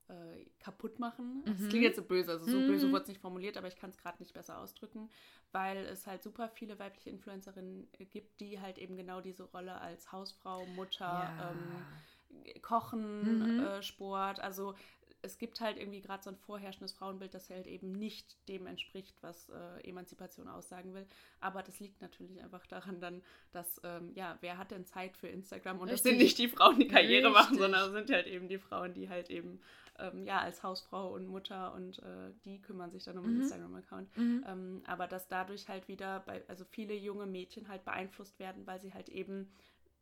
[0.08, 1.42] äh, kaputt machen.
[1.46, 1.68] Das mhm.
[1.68, 2.66] klingt jetzt so böse, also so mhm.
[2.66, 5.08] böse wurde es nicht formuliert, aber ich kann es gerade nicht besser ausdrücken,
[5.52, 10.10] weil es halt super viele weibliche Influencerinnen gibt, die halt eben genau diese Rolle als
[10.12, 11.50] Hausfrau, Mutter, ja.
[11.50, 13.60] ähm, Kochen, mhm.
[13.60, 14.74] äh, Sport, also
[15.22, 19.16] es gibt halt irgendwie gerade so ein vorherrschendes Frauenbild, das halt eben nicht dem entspricht,
[19.22, 21.06] was äh, Emanzipation aussagen will.
[21.40, 25.28] Aber das liegt natürlich einfach daran dann, dass, ähm, ja, wer hat denn Zeit für
[25.28, 25.78] Instagram?
[25.78, 26.02] Und Richtig.
[26.02, 27.42] das sind nicht die Frauen, die Karriere Richtig.
[27.42, 29.60] machen, sondern das sind halt eben die Frauen, die halt eben,
[29.98, 33.34] ähm, ja, als Hausfrau und Mutter und äh, die kümmern sich dann um mhm.
[33.34, 34.16] den Instagram-Account.
[34.16, 34.44] Mhm.
[34.46, 38.80] Ähm, aber dass dadurch halt wieder, bei, also viele junge Mädchen halt beeinflusst werden, weil
[38.80, 39.52] sie halt eben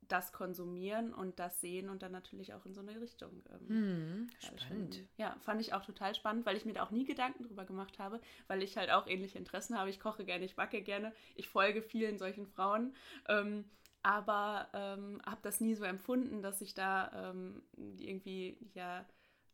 [0.08, 3.42] das konsumieren und das sehen und dann natürlich auch in so eine Richtung.
[3.50, 4.94] Ähm, hm, spannend.
[4.94, 7.64] Schon, ja, fand ich auch total spannend, weil ich mir da auch nie Gedanken drüber
[7.64, 9.90] gemacht habe, weil ich halt auch ähnliche Interessen habe.
[9.90, 12.94] Ich koche gerne, ich backe gerne, ich folge vielen solchen Frauen.
[13.28, 13.64] Ähm,
[14.02, 17.62] aber ähm, habe das nie so empfunden, dass ich da ähm,
[17.98, 19.04] irgendwie ja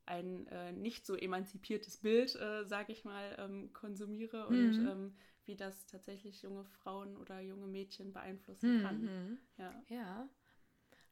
[0.06, 5.14] ein äh, nicht so emanzipiertes Bild, äh, sage ich mal, ähm, konsumiere und mhm.
[5.46, 9.00] wie das tatsächlich junge Frauen oder junge Mädchen beeinflussen kann.
[9.02, 9.38] Mhm.
[9.56, 9.82] Ja.
[9.88, 10.28] ja.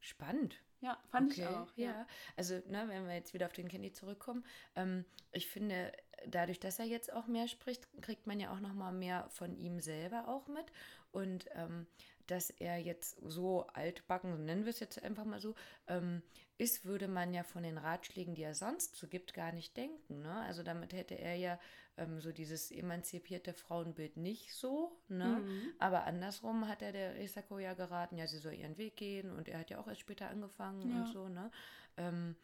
[0.02, 0.60] Spannend.
[0.80, 1.68] Ja, fand okay, ich auch.
[1.76, 2.06] Ja, ja.
[2.36, 5.92] also ne, wenn wir jetzt wieder auf den Candy zurückkommen, ähm, ich finde,
[6.26, 9.56] dadurch, dass er jetzt auch mehr spricht, kriegt man ja auch noch mal mehr von
[9.56, 10.72] ihm selber auch mit
[11.12, 11.86] und ähm,
[12.26, 15.54] dass er jetzt so altbacken, nennen wir es jetzt einfach mal so,
[15.86, 16.22] ähm,
[16.62, 20.22] ist, würde man ja von den Ratschlägen, die er sonst so gibt, gar nicht denken.
[20.22, 20.32] Ne?
[20.42, 21.58] Also damit hätte er ja
[21.96, 24.96] ähm, so dieses emanzipierte Frauenbild nicht so.
[25.08, 25.42] Ne?
[25.44, 25.72] Mhm.
[25.78, 29.48] Aber andersrum hat er der Risako ja geraten, ja, sie soll ihren Weg gehen und
[29.48, 31.00] er hat ja auch erst später angefangen ja.
[31.00, 31.28] und so.
[31.28, 31.50] Ne?
[31.96, 32.36] Ähm,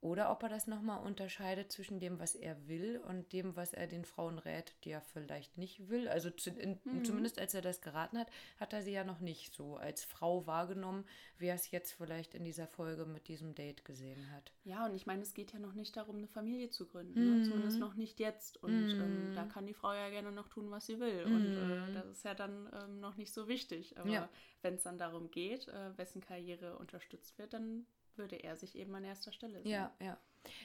[0.00, 3.88] oder ob er das nochmal unterscheidet zwischen dem, was er will und dem, was er
[3.88, 6.08] den Frauen rät, die er vielleicht nicht will.
[6.08, 7.04] Also zu, in, mhm.
[7.04, 8.28] zumindest als er das geraten hat,
[8.60, 11.04] hat er sie ja noch nicht so als Frau wahrgenommen,
[11.38, 14.52] wie er es jetzt vielleicht in dieser Folge mit diesem Date gesehen hat.
[14.62, 17.18] Ja, und ich meine, es geht ja noch nicht darum, eine Familie zu gründen.
[17.18, 17.36] Ne?
[17.38, 17.44] Mhm.
[17.44, 18.62] Zumindest noch nicht jetzt.
[18.62, 19.00] Und mhm.
[19.00, 21.24] ähm, da kann die Frau ja gerne noch tun, was sie will.
[21.24, 21.94] Und äh, mhm.
[21.94, 23.98] das ist ja dann ähm, noch nicht so wichtig.
[23.98, 24.28] Aber ja.
[24.62, 27.84] wenn es dann darum geht, äh, wessen Karriere unterstützt wird, dann
[28.18, 29.70] würde er sich eben an erster Stelle sehen.
[29.70, 30.18] Ja, ja.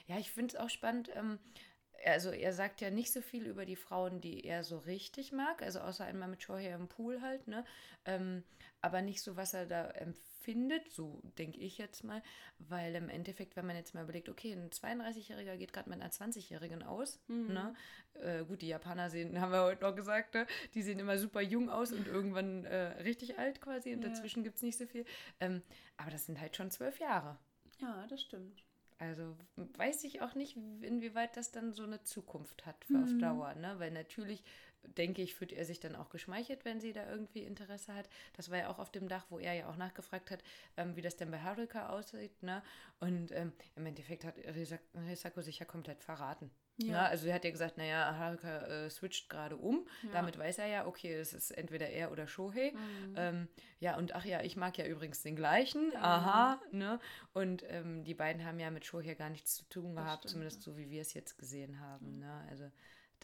[0.06, 1.10] Ja, ich finde es auch spannend.
[1.14, 1.38] Ähm,
[2.04, 5.62] also er sagt ja nicht so viel über die Frauen, die er so richtig mag,
[5.62, 7.64] also außer einmal mit Shohei im Pool halt, ne?
[8.04, 8.44] Ähm,
[8.80, 10.33] aber nicht so, was er da empfindet,
[10.90, 12.22] so denke ich jetzt mal,
[12.58, 16.10] weil im Endeffekt, wenn man jetzt mal überlegt, okay, ein 32-Jähriger geht gerade mit einer
[16.10, 17.52] 20-Jährigen aus, mhm.
[17.52, 17.74] ne?
[18.14, 20.46] Äh, gut, die Japaner sehen, haben wir heute noch gesagt, ne?
[20.74, 24.08] die sehen immer super jung aus und irgendwann äh, richtig alt quasi und ja.
[24.08, 25.04] dazwischen gibt es nicht so viel.
[25.40, 25.62] Ähm,
[25.96, 27.38] aber das sind halt schon zwölf Jahre.
[27.80, 28.62] Ja, das stimmt.
[28.98, 33.04] Also weiß ich auch nicht, inwieweit das dann so eine Zukunft hat für mhm.
[33.04, 33.74] auf Dauer, ne?
[33.78, 34.42] Weil natürlich,
[34.96, 38.08] denke ich, fühlt er sich dann auch geschmeichelt, wenn sie da irgendwie Interesse hat.
[38.36, 40.42] Das war ja auch auf dem Dach, wo er ja auch nachgefragt hat,
[40.76, 42.62] ähm, wie das denn bei Haruka aussieht, ne?
[43.00, 46.50] Und ähm, im Endeffekt hat Risako sich ja komplett verraten.
[46.76, 46.92] Ja.
[46.92, 49.86] Na, also er hat ja gesagt, naja, Haruka äh, switcht gerade um.
[50.02, 50.10] Ja.
[50.12, 52.72] Damit weiß er ja, okay, es ist entweder er oder Shohei.
[52.72, 53.14] Mhm.
[53.16, 55.90] Ähm, ja, und ach ja, ich mag ja übrigens den gleichen.
[55.90, 55.96] Mhm.
[55.96, 56.98] Aha, ne?
[57.32, 60.62] Und ähm, die beiden haben ja mit Shohei gar nichts zu tun gehabt, stimmt, zumindest
[60.62, 62.14] so wie wir es jetzt gesehen haben.
[62.14, 62.20] Mhm.
[62.20, 62.46] Ne?
[62.50, 62.64] Also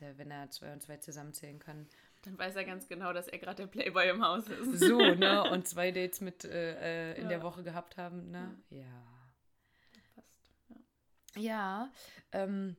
[0.01, 1.87] der, wenn er zwei und zwei zusammenzählen kann.
[2.23, 4.81] Dann weiß er ganz genau, dass er gerade der Playboy im Haus ist.
[4.81, 5.43] So, ne?
[5.51, 7.29] Und zwei Dates mit äh, äh in ja.
[7.29, 8.55] der Woche gehabt haben, ne?
[8.69, 8.85] Ja.
[10.15, 11.41] Passt, ja.
[11.41, 11.93] Ja,
[12.33, 12.77] ähm,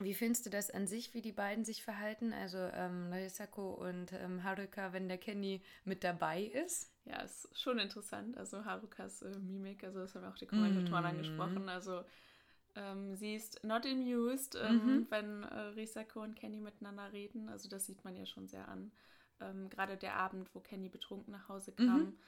[0.00, 2.32] wie findest du das an sich, wie die beiden sich verhalten?
[2.32, 6.92] Also ähm, Narisako und ähm, Haruka, wenn der Kenny mit dabei ist?
[7.04, 8.36] Ja, ist schon interessant.
[8.36, 11.06] Also Harukas äh, Mimik, also das haben auch die Kommentatoren mm.
[11.06, 11.68] angesprochen.
[11.68, 12.04] Also
[12.78, 15.06] ähm, sie ist not amused, ähm, mhm.
[15.10, 17.48] wenn äh, Risako und Kenny miteinander reden.
[17.48, 18.92] Also das sieht man ja schon sehr an.
[19.40, 22.18] Ähm, Gerade der Abend, wo Kenny betrunken nach Hause kam, mhm.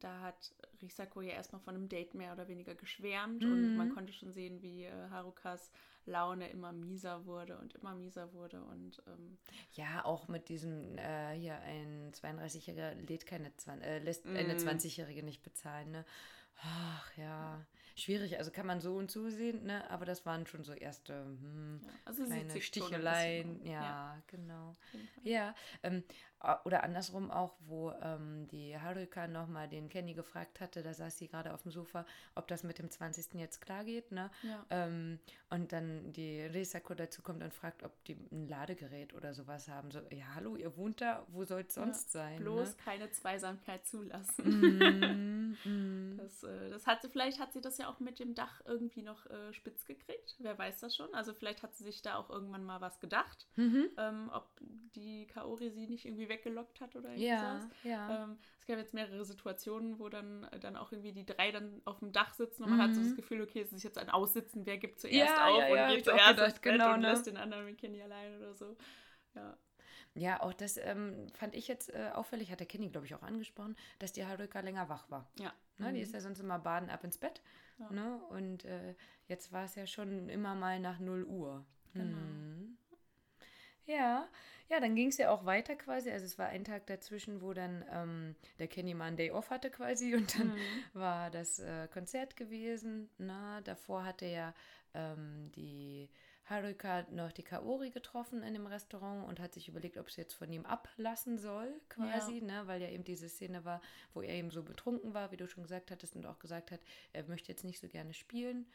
[0.00, 3.52] Da hat Risako ja erstmal von einem Date mehr oder weniger geschwärmt mhm.
[3.52, 5.70] und man konnte schon sehen, wie äh, Harukas
[6.06, 9.36] Laune immer mieser wurde und immer mieser wurde und ähm,
[9.72, 15.20] ja, auch mit diesem äh, hier ein 32-Jähriger lädt keine 20, äh, lässt eine 20-Jährige
[15.20, 15.26] mhm.
[15.26, 16.06] nicht bezahlen, ne?
[16.62, 17.66] Ach ja
[17.98, 18.38] schwierig.
[18.38, 19.88] Also kann man so und so sehen, ne?
[19.90, 23.64] aber das waren schon so erste hm, ja, also kleine Sticheleien.
[23.64, 24.76] Ja, ja, genau.
[25.22, 26.04] Ja, ähm,
[26.64, 31.26] oder andersrum auch, wo ähm, die Haruka nochmal den Kenny gefragt hatte, da saß sie
[31.26, 33.34] gerade auf dem Sofa, ob das mit dem 20.
[33.34, 34.12] jetzt klar geht.
[34.12, 34.30] Ne?
[34.42, 34.64] Ja.
[34.70, 35.18] Ähm,
[35.50, 39.90] und dann die Risako dazu kommt und fragt, ob die ein Ladegerät oder sowas haben.
[39.90, 42.38] So, ja, hallo, ihr wohnt da, wo soll es sonst ja, sein?
[42.38, 42.74] Bloß ne?
[42.84, 45.56] keine Zweisamkeit zulassen.
[45.64, 46.18] Mm, mm.
[46.18, 49.02] Das, äh, das hat sie, vielleicht hat sie das ja auch mit dem Dach irgendwie
[49.02, 50.36] noch äh, spitz gekriegt.
[50.38, 51.12] Wer weiß das schon?
[51.14, 53.90] Also vielleicht hat sie sich da auch irgendwann mal was gedacht, mhm.
[53.96, 54.48] ähm, ob
[54.94, 57.68] die Kaori sie nicht irgendwie weggelockt hat oder irgendwas.
[57.82, 58.24] Ja, ja.
[58.24, 61.80] Ähm, es gab jetzt mehrere Situationen, wo dann, äh, dann auch irgendwie die drei dann
[61.84, 63.16] auf dem Dach sitzen und man hat so das mhm.
[63.16, 66.28] Gefühl, okay, es ist jetzt ein Aussitzen, wer gibt zuerst ja, auf und geht zuerst
[66.28, 67.10] gedacht, ins Bett genau, und ne?
[67.10, 68.76] lässt den anderen mit Kenny allein oder so.
[69.34, 69.56] Ja.
[70.14, 73.22] Ja, auch das ähm, fand ich jetzt äh, auffällig, hat der Kenny, glaube ich, auch
[73.22, 75.30] angesprochen, dass die Haruka länger wach war.
[75.38, 75.52] Ja.
[75.76, 75.94] Ne, mhm.
[75.94, 77.40] Die ist ja sonst immer baden ab ins Bett.
[77.78, 77.90] Ja.
[77.90, 78.20] Ne?
[78.30, 78.94] Und äh,
[79.28, 81.64] jetzt war es ja schon immer mal nach 0 Uhr.
[81.94, 82.18] Genau.
[82.18, 82.47] Hm.
[83.88, 84.28] Ja,
[84.68, 86.10] ja, dann ging es ja auch weiter quasi.
[86.10, 89.50] Also es war ein Tag dazwischen, wo dann ähm, der Kenny mal einen Day off
[89.50, 90.60] hatte quasi und dann mhm.
[90.92, 93.08] war das äh, Konzert gewesen.
[93.18, 94.54] Na, davor hatte ja
[94.94, 96.10] ähm, die
[96.44, 100.34] Haruka noch die Kaori getroffen in dem Restaurant und hat sich überlegt, ob sie jetzt
[100.34, 102.44] von ihm ablassen soll, quasi, ja.
[102.44, 102.66] ne?
[102.66, 103.82] weil ja eben diese Szene war,
[104.14, 106.80] wo er eben so betrunken war, wie du schon gesagt hattest, und auch gesagt hat,
[107.12, 108.66] er möchte jetzt nicht so gerne spielen.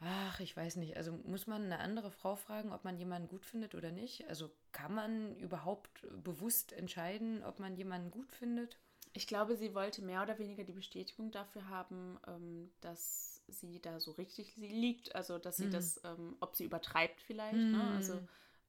[0.00, 0.96] Ach, ich weiß nicht.
[0.96, 4.28] Also muss man eine andere Frau fragen, ob man jemanden gut findet oder nicht?
[4.28, 8.78] Also kann man überhaupt bewusst entscheiden, ob man jemanden gut findet?
[9.12, 13.98] Ich glaube, sie wollte mehr oder weniger die Bestätigung dafür haben, ähm, dass sie da
[13.98, 15.14] so richtig liegt.
[15.16, 15.72] Also, dass sie mhm.
[15.72, 17.54] das, ähm, ob sie übertreibt vielleicht.
[17.54, 17.72] Mhm.
[17.72, 17.90] Ne?
[17.96, 18.20] Also,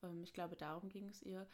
[0.02, 1.46] ähm, ich glaube, darum ging es ihr.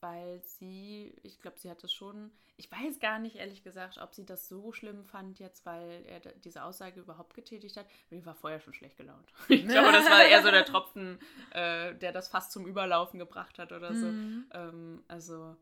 [0.00, 4.14] Weil sie, ich glaube, sie hat es schon, ich weiß gar nicht ehrlich gesagt, ob
[4.14, 7.86] sie das so schlimm fand jetzt, weil er diese Aussage überhaupt getätigt hat.
[8.10, 9.32] Die war vorher schon schlecht gelaunt.
[9.48, 11.18] Ich glaube, das war eher so der Tropfen,
[11.52, 14.06] äh, der das fast zum Überlaufen gebracht hat oder so.
[14.06, 14.46] Mhm.
[14.52, 15.56] Ähm, also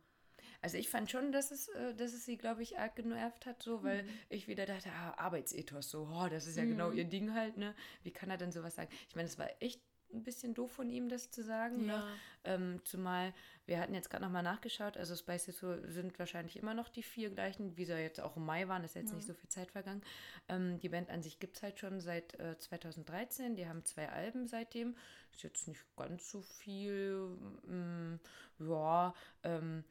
[0.65, 3.63] also ich fand schon, dass es, äh, dass es sie, glaube ich, arg genervt hat,
[3.63, 4.09] so, weil mhm.
[4.31, 6.93] ich wieder dachte, ah, Arbeitsethos, so, oh, das ist ja genau mhm.
[6.93, 7.75] genau ihr Ding halt, ne?
[8.03, 8.89] Wie kann er denn sowas sagen?
[9.11, 9.83] Ich meine, es war echt
[10.15, 11.87] ein bisschen doof von ihm, das zu sagen.
[11.87, 11.93] Ne?
[11.93, 11.99] Ja.
[11.99, 12.05] Ne?
[12.45, 13.33] Ähm, zumal,
[13.67, 17.31] wir hatten jetzt gerade nochmal nachgeschaut, also Spicy so sind wahrscheinlich immer noch die vier
[17.31, 19.17] gleichen, wie sie jetzt auch im Mai waren, ist jetzt ja.
[19.17, 20.03] nicht so viel Zeit vergangen.
[20.49, 24.09] Ähm, die Band an sich gibt es halt schon seit äh, 2013, die haben zwei
[24.09, 24.97] Alben seitdem.
[25.33, 27.37] Ist jetzt nicht ganz so viel,
[27.69, 28.21] ähm,
[28.59, 29.85] ja, ähm,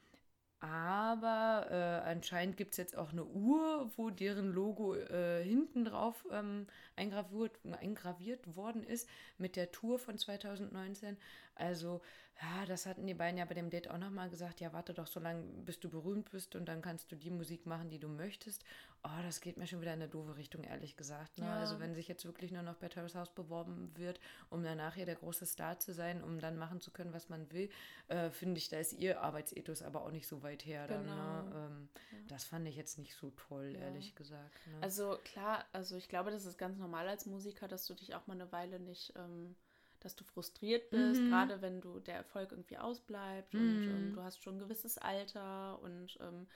[0.63, 6.25] aber äh, anscheinend gibt es jetzt auch eine Uhr, wo deren Logo äh, hinten drauf
[6.31, 11.17] ähm, eingraviert, eingraviert worden ist mit der Tour von 2019.
[11.55, 12.01] Also
[12.41, 15.07] ja, das hatten die beiden ja bei dem Date auch nochmal gesagt, ja, warte doch
[15.07, 18.07] so lange, bis du berühmt bist und dann kannst du die Musik machen, die du
[18.07, 18.65] möchtest.
[19.03, 21.37] Oh, das geht mir schon wieder in eine doofe Richtung, ehrlich gesagt.
[21.37, 21.45] Ne?
[21.45, 21.59] Ja.
[21.59, 25.05] Also wenn sich jetzt wirklich nur noch bei Terrace House beworben wird, um dann nachher
[25.05, 27.69] der große Star zu sein, um dann machen zu können, was man will,
[28.07, 30.87] äh, finde ich, da ist ihr Arbeitsethos aber auch nicht so weit her.
[30.87, 31.11] Dann, ne?
[31.11, 31.41] genau.
[31.43, 31.67] ne?
[31.67, 32.17] ähm, ja.
[32.29, 33.81] Das fand ich jetzt nicht so toll, ja.
[33.81, 34.67] ehrlich gesagt.
[34.67, 34.77] Ne?
[34.81, 38.25] Also klar, also ich glaube, das ist ganz normal als Musiker, dass du dich auch
[38.27, 39.13] mal eine Weile nicht...
[39.15, 39.55] Ähm
[40.03, 41.29] dass du frustriert bist, mhm.
[41.29, 43.59] gerade wenn du der Erfolg irgendwie ausbleibt mhm.
[43.59, 46.47] und ähm, du hast schon ein gewisses Alter und ähm,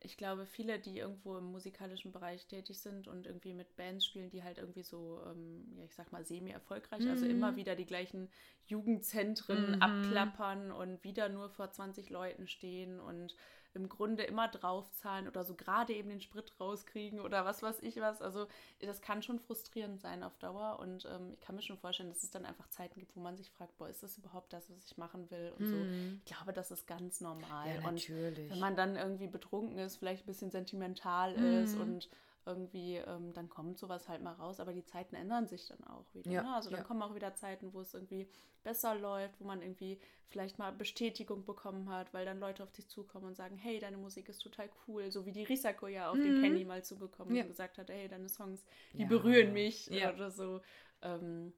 [0.00, 4.30] ich glaube, viele, die irgendwo im musikalischen Bereich tätig sind und irgendwie mit Bands spielen,
[4.30, 7.12] die halt irgendwie so, ähm, ja, ich sag mal, semi-erfolgreich, also mhm.
[7.12, 8.28] also immer wieder die gleichen
[8.66, 9.82] Jugendzentren mhm.
[9.82, 13.34] abklappern und wieder nur vor 20 Leuten stehen und
[13.76, 17.96] im Grunde immer draufzahlen oder so gerade eben den Sprit rauskriegen oder was weiß ich
[18.00, 18.20] was.
[18.22, 18.46] Also
[18.80, 22.22] das kann schon frustrierend sein auf Dauer und ähm, ich kann mir schon vorstellen, dass
[22.22, 24.84] es dann einfach Zeiten gibt, wo man sich fragt, boah, ist das überhaupt das, was
[24.84, 25.76] ich machen will und so.
[25.76, 26.20] Mhm.
[26.24, 27.68] Ich glaube, das ist ganz normal.
[27.68, 28.50] Ja, und natürlich.
[28.50, 31.64] wenn man dann irgendwie betrunken ist, vielleicht ein bisschen sentimental Mhm.
[31.64, 32.08] ist und
[32.46, 36.04] irgendwie, ähm, dann kommt sowas halt mal raus, aber die Zeiten ändern sich dann auch
[36.14, 36.30] wieder.
[36.30, 36.54] Ja, Ne?
[36.54, 36.84] Also dann ja.
[36.84, 38.28] kommen auch wieder Zeiten, wo es irgendwie
[38.62, 42.88] besser läuft, wo man irgendwie vielleicht mal Bestätigung bekommen hat, weil dann Leute auf dich
[42.88, 46.16] zukommen und sagen, hey, deine Musik ist total cool, so wie die Risako ja auf
[46.16, 47.36] den Kenny mal zugekommen Mhm.
[47.36, 47.42] Ja.
[47.42, 50.60] und gesagt hat, hey, deine Songs, die berühren mich oder so.
[51.02, 51.52] Ähm,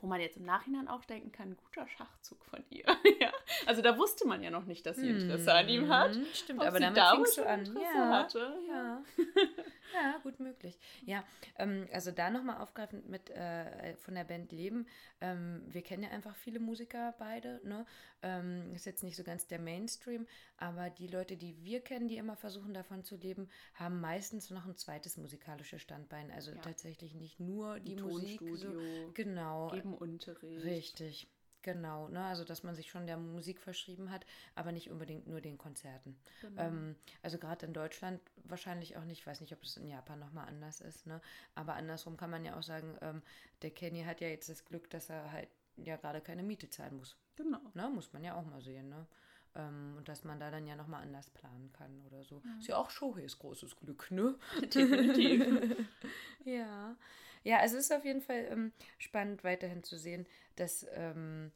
[0.00, 2.84] wo man jetzt im Nachhinein auch denken kann, guter Schachzug von ihr.
[3.20, 3.32] ja.
[3.66, 6.14] Also da wusste man ja noch nicht, dass sie Interesse an ihm hat.
[6.14, 7.60] Mhm, Stimmt, aber damit damals fingst du an.
[7.66, 8.58] Interesse Ja, hatte.
[8.68, 9.02] ja.
[9.94, 10.78] ja, gut möglich.
[11.06, 11.24] Ja,
[11.56, 14.86] ähm, also da nochmal aufgreifend mit äh, von der Band Leben.
[15.20, 17.60] Ähm, wir kennen ja einfach viele Musiker beide.
[17.64, 17.86] Ne?
[18.22, 22.16] Ähm, ist jetzt nicht so ganz der Mainstream, aber die Leute, die wir kennen, die
[22.16, 26.30] immer versuchen davon zu leben, haben meistens noch ein zweites musikalisches Standbein.
[26.30, 26.60] Also Ja.
[26.60, 28.40] tatsächlich nicht nur die Musik.
[28.54, 29.68] So, genau.
[29.70, 30.64] Geben Unterricht.
[30.64, 31.28] Richtig,
[31.72, 32.08] genau.
[32.08, 32.24] Ne?
[32.24, 36.16] Also, dass man sich schon der Musik verschrieben hat, aber nicht unbedingt nur den Konzerten.
[36.40, 36.62] Genau.
[36.62, 39.20] Ähm, also gerade in Deutschland wahrscheinlich auch nicht.
[39.20, 41.06] Ich weiß nicht, ob es in Japan nochmal anders ist.
[41.06, 41.20] Ne?
[41.54, 43.22] Aber andersrum kann man ja auch sagen, ähm,
[43.62, 46.96] der Kenny hat ja jetzt das Glück, dass er halt ja gerade keine Miete zahlen
[46.96, 47.16] muss.
[47.36, 47.60] Genau.
[47.74, 47.90] Ne?
[47.90, 48.88] Muss man ja auch mal sehen.
[48.88, 49.06] Ne?
[49.54, 52.42] Ähm, und dass man da dann ja nochmal anders planen kann oder so.
[52.58, 54.36] Ist ja auch Shoheis großes Glück, ne?
[54.74, 55.86] Definitiv.
[56.44, 56.96] Ja,
[57.48, 61.50] ja, also es ist auf jeden Fall ähm, spannend weiterhin zu sehen, dass ähm,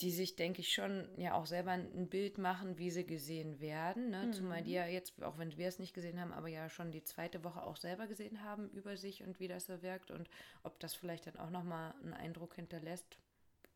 [0.00, 4.10] die sich, denke ich, schon ja auch selber ein Bild machen, wie sie gesehen werden.
[4.10, 4.32] Ne?
[4.32, 7.04] Zumal die ja jetzt, auch wenn wir es nicht gesehen haben, aber ja schon die
[7.04, 10.28] zweite Woche auch selber gesehen haben über sich und wie das so wirkt und
[10.62, 13.16] ob das vielleicht dann auch nochmal einen Eindruck hinterlässt.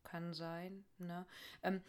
[0.03, 0.85] Kann sein.
[0.97, 1.25] Ne?
[1.63, 1.81] Ähm,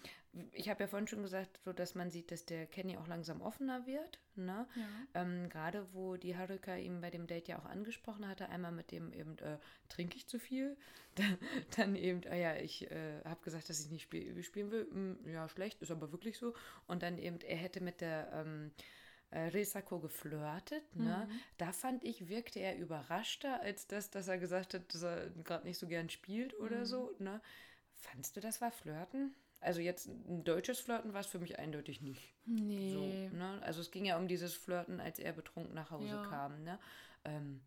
[0.53, 3.40] ich habe ja vorhin schon gesagt, so dass man sieht, dass der Kenny auch langsam
[3.40, 4.20] offener wird.
[4.37, 4.66] Ne?
[4.77, 5.23] Ja.
[5.23, 8.90] Ähm, Gerade wo die Haruka ihm bei dem Date ja auch angesprochen hatte, einmal mit
[8.92, 10.77] dem eben, äh, trinke ich zu viel?
[11.77, 14.87] Dann, eben, ah ja, ich äh, habe gesagt, dass ich nicht spiel spielen will.
[14.90, 16.55] Hm, ja, schlecht, ist aber wirklich so.
[16.87, 18.70] Und dann eben, er hätte mit der ähm,
[19.31, 20.85] äh, Resako geflirtet.
[20.96, 21.29] Ne?
[21.59, 25.66] Da fand ich, wirkte er überraschter als das, dass er gesagt hat, dass er gerade
[25.66, 27.14] nicht so gern spielt oder so.
[27.18, 27.40] Ne?
[28.00, 29.34] Fandst du, das war Flirten?
[29.60, 32.32] Also jetzt ein deutsches Flirten war es für mich eindeutig nicht.
[32.46, 32.92] Nee.
[32.92, 33.60] So, ne?
[33.62, 36.22] Also es ging ja um dieses Flirten, als er betrunken nach Hause Ja.
[36.22, 36.64] kam.
[36.64, 36.78] Ne?
[37.24, 37.60] Ähm,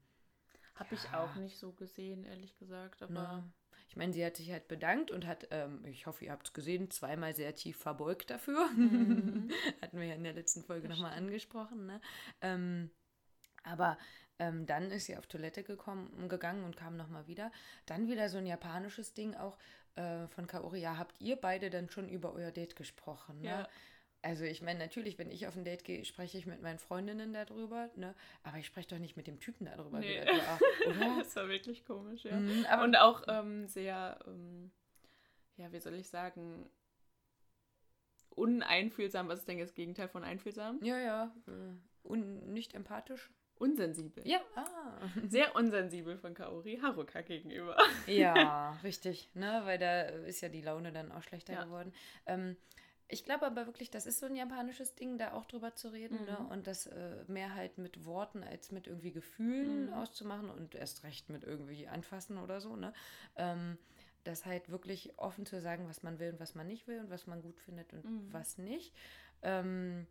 [0.75, 3.03] Habe ich auch nicht so gesehen, ehrlich gesagt.
[3.03, 3.53] Aber ne?
[3.89, 6.53] Ich meine, sie hat sich halt bedankt und hat, ähm, ich hoffe, ihr habt es
[6.53, 8.57] gesehen, zweimal sehr tief verbeugt dafür.
[9.81, 11.85] Hatten wir ja in der letzten Folge nochmal angesprochen.
[11.85, 12.01] Ne?
[12.41, 12.89] Ähm,
[13.63, 13.99] aber
[14.39, 17.51] ähm, dann ist sie auf Toilette gekommen, gegangen und kam nochmal wieder.
[17.85, 19.59] Dann wieder so ein japanisches Ding auch
[19.95, 20.79] äh, von Kaori.
[20.81, 23.41] Ja, habt ihr beide dann schon über euer Date gesprochen?
[23.41, 23.47] Ne?
[23.47, 23.69] Ja.
[24.21, 27.33] Also ich meine, natürlich, wenn ich auf ein Date gehe, spreche ich mit meinen Freundinnen
[27.33, 28.15] darüber, ne?
[28.43, 30.21] Aber ich spreche doch nicht mit dem Typen darüber, Nee.
[30.21, 31.17] wie das war, oder?
[31.19, 32.37] das war wirklich komisch, ja.
[32.39, 34.71] Mhm, Und auch ähm, sehr, ähm,
[35.57, 36.69] ja, wie soll ich sagen,
[38.29, 39.27] uneinfühlsam.
[39.27, 40.79] Was ist denn das Gegenteil von einfühlsam?
[40.81, 41.35] ja, ja.
[41.47, 43.29] Äh, un nicht empathisch.
[43.59, 44.27] Unsensibel.
[44.27, 44.97] Ja, ah.
[45.29, 47.77] Sehr unsensibel von Kaori Haruka gegenüber.
[48.07, 49.61] Ja, richtig, ne?
[49.65, 51.63] Weil da ist ja die Laune dann auch schlechter Ja.
[51.63, 51.93] geworden.
[52.25, 52.57] Ähm,
[53.09, 56.25] ich glaube aber wirklich, das ist so ein japanisches Ding, da auch drüber zu reden
[56.25, 56.39] ne?
[56.39, 56.47] Mhm.
[56.47, 59.93] und das äh, mehr halt mit Worten als mit irgendwie Gefühlen Mhm.
[59.93, 62.75] auszumachen und erst recht mit irgendwie anfassen oder so.
[62.75, 62.91] Ne?
[63.35, 63.77] Ähm,
[64.23, 67.09] das halt wirklich offen zu sagen, was man will und was man nicht will und
[67.11, 68.33] was man gut findet und Mhm.
[68.33, 68.95] was nicht.
[69.43, 70.07] Ähm,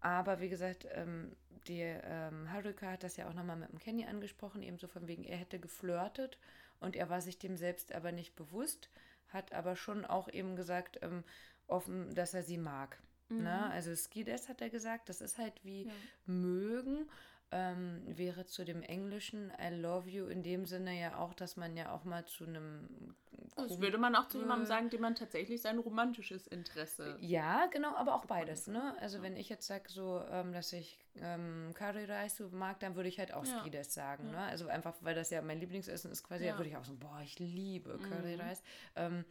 [0.00, 1.36] aber wie gesagt, ähm,
[1.68, 5.24] die ähm, Haruka hat das ja auch nochmal mit dem Kenny angesprochen, ebenso von wegen,
[5.24, 6.38] er hätte geflirtet
[6.80, 8.88] und er war sich dem selbst aber nicht bewusst,
[9.28, 11.22] hat aber schon auch eben gesagt, ähm,
[11.66, 12.98] offen, dass er sie mag.
[13.28, 13.70] Ne?
[13.70, 15.92] Also Skides hat er gesagt, das ist halt wie Ja.
[16.26, 17.08] mögen,
[17.52, 21.76] ähm, wäre zu dem Englischen I love you in dem Sinne ja auch, dass man
[21.76, 23.14] ja auch mal zu einem
[23.56, 27.16] Das würde man auch zu jemandem Kumpel- sagen, dem man tatsächlich sein romantisches Interesse.
[27.20, 28.94] Ja, genau, aber auch beides, ne?
[29.00, 33.08] Also wenn ich jetzt sage so, ähm, dass ich ähm, Curry Rice mag, dann würde
[33.08, 33.60] ich halt auch Ja.
[33.60, 34.38] Skides sagen, ne?
[34.38, 36.52] Also einfach, weil das ja mein Lieblingsessen ist quasi, Ja.
[36.52, 38.40] da würde ich auch so, boah, ich liebe Curry Mhm.
[38.40, 38.62] Rice.
[38.96, 39.24] Ähm,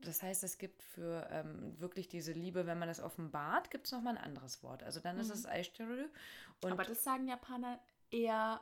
[0.00, 3.92] das heißt, es gibt für ähm, wirklich diese Liebe, wenn man das offenbart, gibt es
[3.92, 4.82] nochmal ein anderes Wort.
[4.84, 6.04] Also dann ist es Aishiteru.
[6.62, 7.80] Und Aber das sagen Japaner
[8.12, 8.60] eher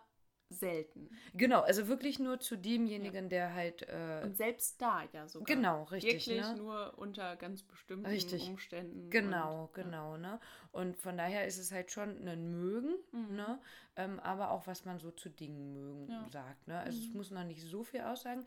[0.49, 1.11] selten.
[1.35, 5.57] genau, also wirklich nur zu demjenigen, der halt äh, Und selbst da ja sogar.
[5.57, 6.57] Genau, richtig, Wirklich ne?
[6.57, 8.43] nur unter ganz bestimmten Richtig.
[8.43, 9.11] Umständen.
[9.11, 10.41] Genau, und, genau, ne?
[10.73, 13.61] Und von daher ist es halt schon ein Mögen, ne?
[13.97, 16.29] Ähm, aber auch was man so zu Dingen mögen Ja.
[16.31, 16.79] sagt, ne?
[16.81, 18.45] Also es muss noch nicht so viel aussagen,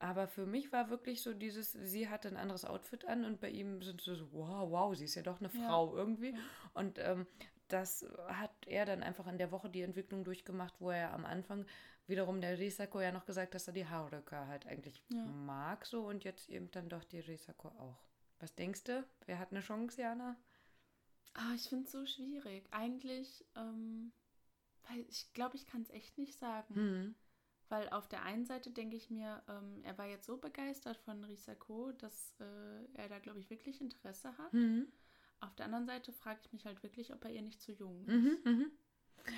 [0.00, 3.50] Aber für mich war wirklich so dieses, sie hatte ein anderes Outfit an und bei
[3.50, 5.98] ihm sind sie so, wow, wow, sie ist ja doch eine Frau ja.
[5.98, 6.36] irgendwie.
[6.74, 7.26] Und ähm,
[7.68, 11.66] das hat er dann einfach in der Woche die Entwicklung durchgemacht, wo er am Anfang
[12.06, 15.24] wiederum der Risako ja noch gesagt, dass er die Haruka halt eigentlich ja.
[15.24, 18.02] mag so und jetzt eben dann doch die Risako auch.
[18.40, 19.04] Was denkst du?
[19.26, 20.36] Wer hat eine Chance, Jana?
[21.34, 22.66] Ah, ich finde es so schwierig.
[22.70, 24.12] Eigentlich, ähm,
[24.88, 26.74] weil ich glaube, ich kann es echt nicht sagen.
[26.74, 27.14] Mhm.
[27.68, 31.22] Weil auf der einen Seite denke ich mir, ähm, er war jetzt so begeistert von
[31.24, 34.52] Risako, dass äh, er da, glaube ich, wirklich Interesse hat.
[34.54, 34.90] Mhm.
[35.40, 38.04] Auf der anderen Seite frage ich mich halt wirklich, ob er ihr nicht zu jung
[38.06, 38.08] ist.
[38.08, 38.70] Mhm, mhm.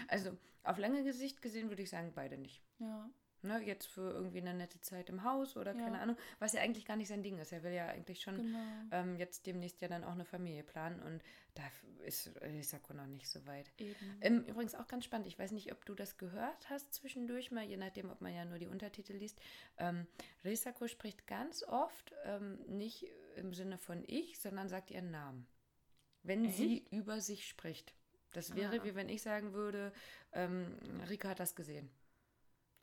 [0.08, 2.62] Also auf lange Gesicht gesehen würde ich sagen, beide nicht.
[2.78, 3.10] Ja.
[3.42, 6.02] Ne, jetzt für irgendwie eine nette Zeit im Haus oder keine ja.
[6.02, 7.52] Ahnung, was ja eigentlich gar nicht sein Ding ist.
[7.52, 8.58] Er will ja eigentlich schon genau.
[8.90, 11.22] ähm, jetzt demnächst ja dann auch eine Familie planen und
[11.54, 11.62] da
[12.04, 13.72] ist Risako noch nicht so weit.
[14.20, 17.64] Ähm, übrigens auch ganz spannend, ich weiß nicht, ob du das gehört hast zwischendurch mal,
[17.64, 19.40] je nachdem, ob man ja nur die Untertitel liest.
[19.78, 20.06] Ähm,
[20.44, 25.46] Risako spricht ganz oft ähm, nicht im Sinne von ich, sondern sagt ihren Namen.
[26.22, 26.56] Wenn Echt?
[26.56, 27.94] sie über sich spricht.
[28.32, 28.84] Das wäre ah.
[28.84, 29.92] wie wenn ich sagen würde,
[30.32, 31.90] ähm, Rika hat das gesehen.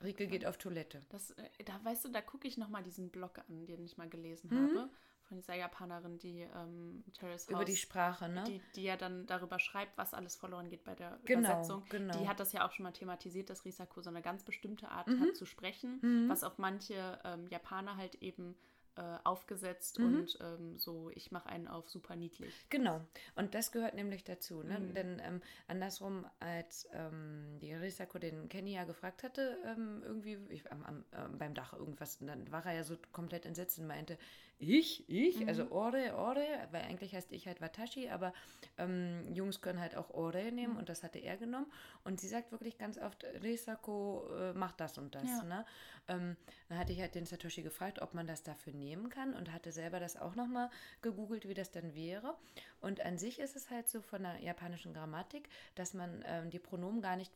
[0.03, 1.01] Rike geht auf Toilette.
[1.09, 4.09] Das, äh, da weißt du, da gucke ich nochmal diesen Blog an, den ich mal
[4.09, 4.77] gelesen mhm.
[4.77, 4.89] habe.
[5.23, 7.49] Von dieser Japanerin, die ähm, Terrace House.
[7.49, 8.45] Über die Sprache, ne?
[8.45, 11.83] Die, die ja dann darüber schreibt, was alles verloren geht bei der genau, Übersetzung.
[11.89, 12.17] Genau.
[12.17, 15.07] Die hat das ja auch schon mal thematisiert, dass Risako so eine ganz bestimmte Art
[15.07, 15.19] mhm.
[15.19, 16.29] hat zu sprechen, mhm.
[16.29, 18.55] was auf manche ähm, Japaner halt eben
[18.97, 20.05] äh, aufgesetzt mhm.
[20.05, 22.53] und ähm, so, ich mache einen auf super niedlich.
[22.69, 23.01] Genau,
[23.35, 24.63] und das gehört nämlich dazu.
[24.63, 24.79] Ne?
[24.79, 24.93] Mhm.
[24.93, 30.71] Denn ähm, andersrum, als ähm, die Risako den Kenny ja gefragt hatte, ähm, irgendwie ich,
[30.71, 34.17] am, am, äh, beim Dach irgendwas, dann war er ja so komplett entsetzt und meinte,
[34.59, 35.49] ich, ich, mhm.
[35.49, 38.33] also Ore, Ore, weil eigentlich heißt ich halt Watashi, aber
[38.77, 40.79] ähm, Jungs können halt auch Ore nehmen mhm.
[40.79, 41.71] und das hatte er genommen.
[42.03, 45.27] Und sie sagt wirklich ganz oft, Risako äh, macht das und das.
[45.27, 45.43] Ja.
[45.43, 45.65] Ne?
[46.07, 46.37] Ähm,
[46.69, 49.71] dann hatte ich halt den Satoshi gefragt, ob man das dafür nehmen kann und hatte
[49.71, 52.35] selber das auch nochmal gegoogelt, wie das dann wäre.
[52.81, 56.59] Und an sich ist es halt so von der japanischen Grammatik, dass man ähm, die
[56.59, 57.31] Pronomen gar nicht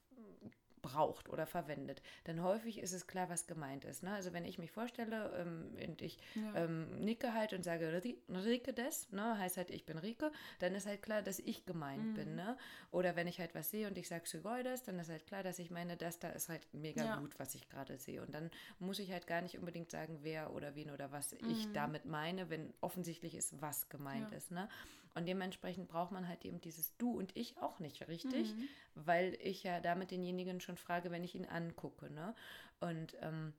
[0.81, 4.03] braucht oder verwendet, dann häufig ist es klar, was gemeint ist.
[4.03, 4.13] Ne?
[4.13, 6.63] Also wenn ich mich vorstelle ähm, und ich ja.
[6.63, 9.37] ähm, nicke halt und sage Rike des, ne?
[9.37, 12.13] heißt halt ich bin Rike, dann ist halt klar, dass ich gemeint mhm.
[12.13, 12.35] bin.
[12.35, 12.57] Ne?
[12.91, 15.59] Oder wenn ich halt was sehe und ich sage Sugoides, dann ist halt klar, dass
[15.59, 17.15] ich meine, das da ist halt mega ja.
[17.17, 18.21] gut, was ich gerade sehe.
[18.21, 21.49] Und dann muss ich halt gar nicht unbedingt sagen, wer oder wen oder was mhm.
[21.49, 24.37] ich damit meine, wenn offensichtlich ist, was gemeint ja.
[24.37, 24.51] ist.
[24.51, 24.67] Ne?
[25.13, 28.67] Und dementsprechend braucht man halt eben dieses Du und Ich auch nicht richtig, mhm.
[28.95, 32.09] weil ich ja damit denjenigen schon frage, wenn ich ihn angucke.
[32.11, 32.33] Ne?
[32.79, 33.53] Und ähm,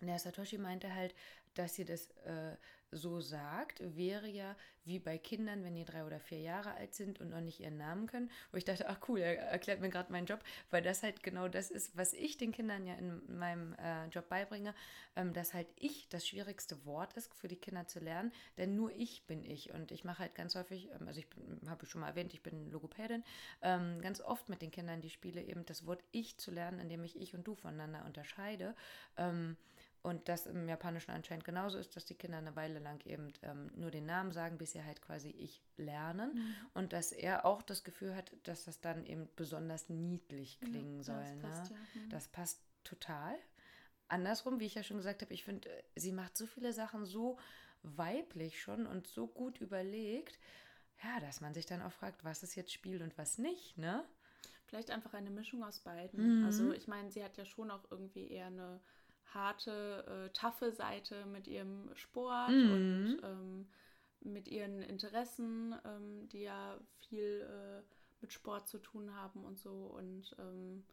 [0.00, 1.14] der Satoshi meinte halt,
[1.54, 2.56] dass sie das äh,
[2.92, 7.20] so sagt, wäre ja wie bei Kindern, wenn die drei oder vier Jahre alt sind
[7.20, 10.12] und noch nicht ihren Namen können, wo ich dachte, ach cool, er erklärt mir gerade
[10.12, 13.74] meinen Job, weil das halt genau das ist, was ich den Kindern ja in meinem
[13.74, 14.74] äh, Job beibringe,
[15.16, 18.92] ähm, dass halt ich das schwierigste Wort ist für die Kinder zu lernen, denn nur
[18.92, 21.26] ich bin ich und ich mache halt ganz häufig, ähm, also ich
[21.68, 23.24] habe schon mal erwähnt, ich bin Logopädin,
[23.62, 27.02] ähm, ganz oft mit den Kindern die Spiele eben das Wort ich zu lernen, indem
[27.02, 28.74] ich ich und du voneinander unterscheide.
[29.16, 29.56] Ähm,
[30.06, 33.72] und das im Japanischen anscheinend genauso ist, dass die Kinder eine Weile lang eben ähm,
[33.74, 36.32] nur den Namen sagen, bis sie halt quasi ich lernen.
[36.32, 36.54] Mhm.
[36.74, 41.02] Und dass er auch das Gefühl hat, dass das dann eben besonders niedlich klingen ja,
[41.02, 41.16] soll.
[41.16, 41.40] Das, ne?
[41.40, 41.76] passt, ja.
[41.76, 42.08] mhm.
[42.10, 43.34] das passt total.
[44.06, 47.36] Andersrum, wie ich ja schon gesagt habe, ich finde, sie macht so viele Sachen so
[47.82, 50.38] weiblich schon und so gut überlegt,
[51.02, 54.04] ja, dass man sich dann auch fragt, was ist jetzt Spiel und was nicht, ne?
[54.66, 56.42] Vielleicht einfach eine Mischung aus beiden.
[56.42, 56.46] Mhm.
[56.46, 58.80] Also ich meine, sie hat ja schon auch irgendwie eher eine
[59.36, 62.72] harte, äh, taffe Seite mit ihrem Sport mhm.
[62.72, 63.68] und ähm,
[64.20, 66.78] mit ihren Interessen, ähm, die ja
[67.08, 67.82] viel äh,
[68.20, 69.86] mit Sport zu tun haben und so.
[69.96, 70.84] Und ähm,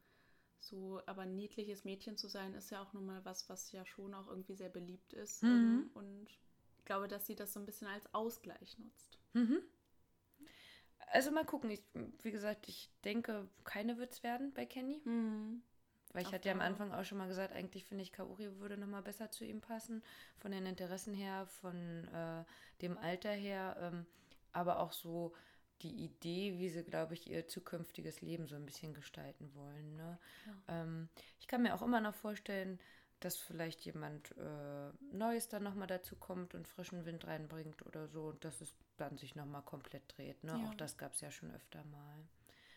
[0.60, 3.86] so, aber ein niedliches Mädchen zu sein, ist ja auch nun mal was, was ja
[3.86, 5.44] schon auch irgendwie sehr beliebt ist.
[5.44, 5.50] Mhm.
[5.50, 9.20] Ähm, und ich glaube, dass sie das so ein bisschen als Ausgleich nutzt.
[9.34, 9.60] Mhm.
[11.12, 11.70] Also mal gucken.
[11.70, 11.84] Ich,
[12.24, 15.02] wie gesagt, ich denke, keine wird es werden bei Kenny.
[15.06, 15.62] Mhm.
[16.14, 18.60] Weil ich Auf hatte ja am Anfang auch schon mal gesagt, eigentlich finde ich, Kaori
[18.60, 20.04] würde nochmal besser zu ihm passen,
[20.38, 22.44] von den Interessen her, von äh,
[22.82, 24.06] dem Alter her, ähm,
[24.52, 25.34] aber auch so
[25.82, 29.96] die Idee, wie sie, glaube ich, ihr zukünftiges Leben so ein bisschen gestalten wollen.
[29.96, 30.18] Ne?
[30.46, 30.82] Ja.
[30.82, 31.10] Ähm,
[31.40, 32.80] ich kann mir auch immer noch vorstellen,
[33.20, 38.26] dass vielleicht jemand äh, Neues dann nochmal dazu kommt und frischen Wind reinbringt oder so
[38.28, 40.44] und dass es dann sich nochmal komplett dreht.
[40.44, 40.52] Ne?
[40.52, 40.70] Ja.
[40.70, 42.18] Auch das gab es ja schon öfter mal.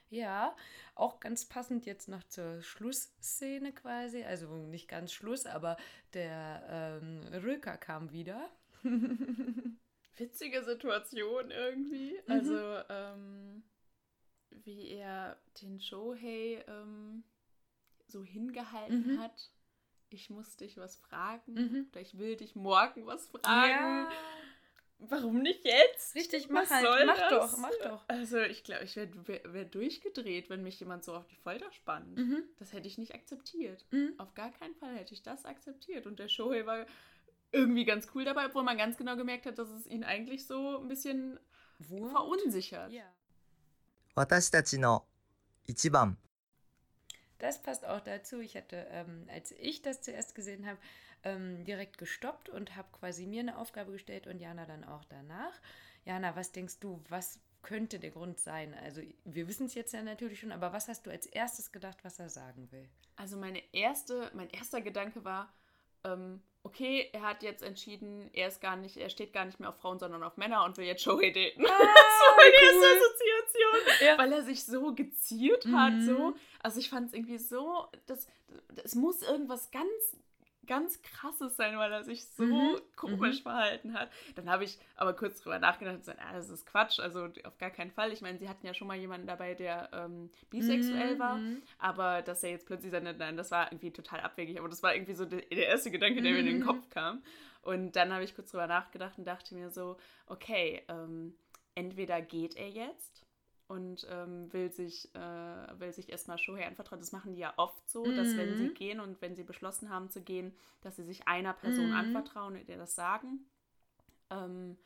[0.09, 0.57] Ja,
[0.95, 4.23] auch ganz passend jetzt noch zur Schlussszene quasi.
[4.25, 5.77] Also nicht ganz Schluss, aber
[6.15, 8.49] der ähm, Röker kam wieder.
[10.17, 12.19] Witzige Situation irgendwie.
[12.27, 12.33] Mhm.
[12.33, 13.65] Also, ähm,
[14.51, 17.25] wie er den Shohei ähm,
[18.07, 19.21] so hingehalten mhm.
[19.21, 19.51] hat
[20.11, 21.87] ich muss dich was fragen Mhm.
[21.91, 23.71] oder ich will dich morgen was fragen.
[23.71, 24.13] Ja,
[25.04, 26.14] Warum nicht jetzt?
[26.14, 26.86] richtig, mach Was halt.
[26.86, 27.30] soll Mach das?
[27.30, 28.04] doch, mach doch.
[28.08, 31.72] Also ich glaube, ich wäre wär, wär durchgedreht, wenn mich jemand so auf die Folter
[31.72, 32.16] spannt.
[32.18, 32.44] Mhm.
[32.60, 33.84] Das hätte ich nicht akzeptiert.
[33.90, 34.14] Mhm.
[34.20, 36.06] Auf gar keinen Fall hätte ich das akzeptiert.
[36.06, 36.86] Und der Shohei war
[37.52, 40.78] irgendwie ganz cool dabei, obwohl man ganz genau gemerkt hat, dass es ihn eigentlich so
[40.80, 41.40] ein bisschen
[41.80, 42.12] Wurmt.
[42.12, 42.92] verunsichert.
[42.92, 43.12] Ja.
[44.14, 45.06] 私たちの
[45.68, 46.18] 一番
[47.40, 48.40] Das passt auch dazu.
[48.40, 50.78] Ich hatte, ähm, als ich das zuerst gesehen habe,
[51.27, 55.53] ähm, direkt gestoppt und habe quasi mir eine Aufgabe gestellt und Jana dann auch danach.
[56.05, 58.75] Jana, was denkst du, was könnte der Grund sein?
[58.85, 61.99] Also wir wissen es jetzt ja natürlich schon, aber was hast du als erstes gedacht,
[62.05, 62.89] was er sagen will?
[63.17, 65.53] Also meine erste, mein erster Gedanke war,
[66.05, 69.69] ähm, okay, er hat jetzt entschieden, er ist gar nicht, er steht gar nicht mehr
[69.71, 71.63] auf Frauen, sondern auf Männer und will jetzt Shohei daten.
[71.63, 72.85] das war meine cool.
[72.85, 74.07] erste Assoziation.
[74.09, 74.19] Ja.
[74.19, 76.07] Weil er sich so geziert hat, Mhm.
[76.07, 76.35] so.
[76.63, 78.29] Also ich fand es irgendwie so, das,
[78.75, 80.17] das muss irgendwas ganz,
[80.67, 82.81] ganz krasses sein, weil er sich so Mhm.
[82.97, 83.43] komisch Mhm.
[83.43, 84.11] verhalten hat.
[84.35, 87.59] Dann habe ich aber kurz drüber nachgedacht und gesagt, ah, das ist Quatsch, also auf
[87.59, 88.13] gar keinen Fall.
[88.13, 91.37] Ich meine, sie hatten ja schon mal jemanden dabei, der ähm, bisexuell war.
[91.39, 91.63] Mhm.
[91.79, 94.59] Aber dass er jetzt plötzlich sagt, nein, das war irgendwie total abwegig.
[94.59, 96.65] Aber das war irgendwie so der, der erste Gedanke, der mir in den Mhm.
[96.67, 97.23] Kopf kam.
[97.63, 99.97] Und dann habe ich kurz drüber nachgedacht und dachte mir so,
[100.27, 101.37] okay, ähm,
[101.75, 103.26] entweder geht er jetzt
[103.69, 105.19] und ähm, will sich, äh,
[105.81, 107.01] will sich erstmal Shohei anvertrauen.
[107.01, 108.75] Das machen die ja oft so, dass wenn sie Mhm.
[108.75, 111.93] gehen und wenn sie beschlossen haben zu gehen, dass sie sich einer Person Mhm.
[111.93, 113.47] anvertrauen und ihr das sagen.
[114.31, 114.77] Ähm,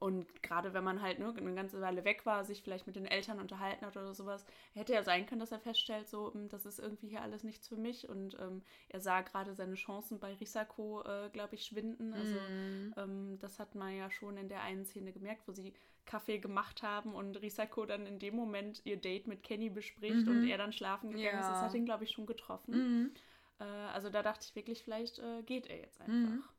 [0.00, 3.06] und gerade wenn man halt ne, eine ganze Weile weg war, sich vielleicht mit den
[3.06, 4.44] Eltern unterhalten hat oder sowas,
[4.74, 7.68] hätte ja sein können, dass er feststellt, so, hm, das ist irgendwie hier alles nichts
[7.68, 8.08] für mich.
[8.08, 12.14] Und ähm, er sah gerade seine Chancen bei Risako, äh, glaube ich, schwinden.
[12.14, 12.94] Also Mhm.
[12.96, 15.74] ähm, das hat man ja schon in der einen Szene gemerkt, wo sie
[16.06, 20.28] Kaffee gemacht haben und Risako dann in dem Moment ihr Date mit Kenny bespricht Mhm.
[20.28, 21.48] und er dann schlafen gegangen ist.
[21.48, 21.66] Das Ja.
[21.66, 22.74] hat ihn, glaube ich, schon getroffen.
[22.74, 23.14] Mhm.
[23.60, 26.26] Äh, also da dachte ich wirklich, vielleicht äh, geht er jetzt Mhm.
[26.34, 26.52] einfach.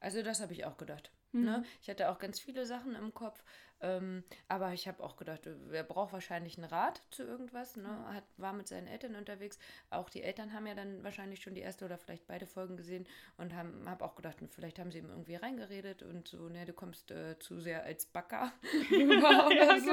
[0.00, 1.12] Also das habe ich auch gedacht.
[1.32, 1.44] Mhm.
[1.44, 1.64] Ne?
[1.80, 3.42] Ich hatte auch ganz viele Sachen im Kopf,
[3.82, 7.76] ähm, aber ich habe auch gedacht, er braucht wahrscheinlich einen Rat zu irgendwas.
[7.76, 7.88] Ne?
[8.14, 9.58] Hat, war mit seinen Eltern unterwegs.
[9.90, 13.06] Auch die Eltern haben ja dann wahrscheinlich schon die erste oder vielleicht beide Folgen gesehen
[13.36, 16.72] und haben habe auch gedacht, vielleicht haben sie ihm irgendwie reingeredet und so, ne, du
[16.72, 18.52] kommst äh, zu sehr als Backer
[18.90, 19.86] rüber oder Ja, so.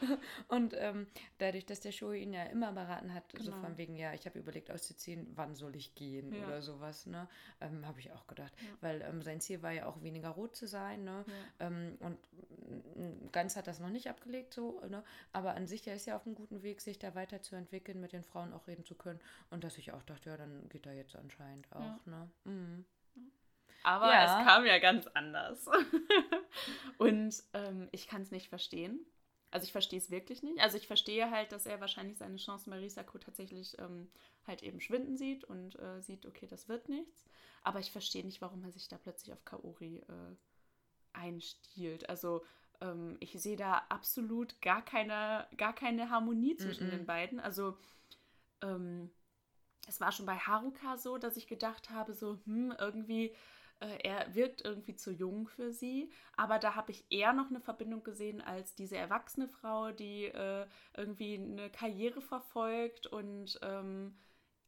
[0.00, 0.18] genau.
[0.48, 1.06] Und ähm,
[1.38, 3.60] dadurch, dass der Show ihn ja immer beraten hat, so Genau.
[3.62, 6.46] von wegen, ja, ich habe überlegt auszuziehen, wann soll ich gehen Ja.
[6.46, 7.28] oder sowas, ne?
[7.60, 8.52] Ähm, habe ich auch gedacht.
[8.60, 8.68] Ja.
[8.80, 11.24] Weil ähm, sein Ziel war ja auch weniger rot zu sein, ne?
[11.60, 12.18] Ähm, und
[13.32, 15.02] ganz hat das noch nicht abgelegt, so, ne?
[15.32, 18.24] Aber an sich, er ist ja auf einem guten Weg, sich da weiterzuentwickeln, mit den
[18.24, 19.20] Frauen auch reden zu können.
[19.50, 22.00] Und dass ich auch dachte, ja, dann geht er jetzt anscheinend auch, Ja.
[22.06, 22.30] ne?
[22.44, 22.84] Mhm.
[23.84, 24.40] Aber Ja.
[24.40, 25.66] es kam ja ganz anders.
[26.98, 29.04] und ähm, ich kann es nicht verstehen.
[29.50, 30.60] Also ich verstehe es wirklich nicht.
[30.60, 34.10] Also ich verstehe halt, dass er wahrscheinlich seine Chancen bei Risako tatsächlich ähm,
[34.46, 37.24] halt eben schwinden sieht und äh, sieht, okay, das wird nichts.
[37.62, 40.36] Aber ich verstehe nicht, warum er sich da plötzlich auf Kaori äh,
[41.12, 42.08] einstiehlt.
[42.08, 42.44] Also
[42.82, 46.90] ähm, ich sehe da absolut gar keine, gar keine Harmonie zwischen Mhm.
[46.90, 47.40] den beiden.
[47.40, 47.78] Also
[48.62, 49.10] ähm,
[49.88, 53.34] es war schon bei Haruka so, dass ich gedacht habe, so, hm, irgendwie,
[53.80, 56.12] äh, er wirkt irgendwie zu jung für sie.
[56.36, 60.66] Aber da habe ich eher noch eine Verbindung gesehen als diese erwachsene Frau, die äh,
[60.96, 64.16] irgendwie eine Karriere verfolgt und ähm,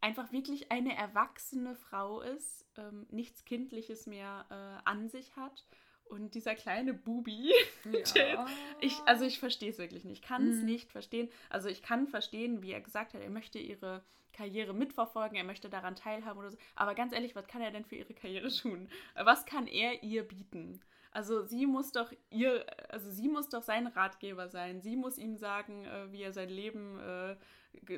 [0.00, 5.64] einfach wirklich eine erwachsene Frau ist, ähm, nichts Kindliches mehr äh, an sich hat.
[6.09, 7.52] Und dieser kleine Bubi,
[8.16, 8.46] Ja.
[8.80, 10.22] ich, also ich verstehe es wirklich nicht.
[10.22, 10.64] Ich kann es Mhm.
[10.66, 11.28] nicht verstehen.
[11.50, 14.02] Also ich kann verstehen, wie er gesagt hat, er möchte ihre
[14.32, 16.59] Karriere mitverfolgen, er möchte daran teilhaben oder so.
[16.74, 18.88] Aber ganz ehrlich, was kann er denn für ihre Karriere tun?
[19.14, 20.80] Was kann er ihr bieten?
[21.12, 24.82] Also sie muss doch ihr, also sie muss doch sein Ratgeber sein.
[24.82, 27.36] Sie muss ihm sagen, äh, wie er sein Leben äh,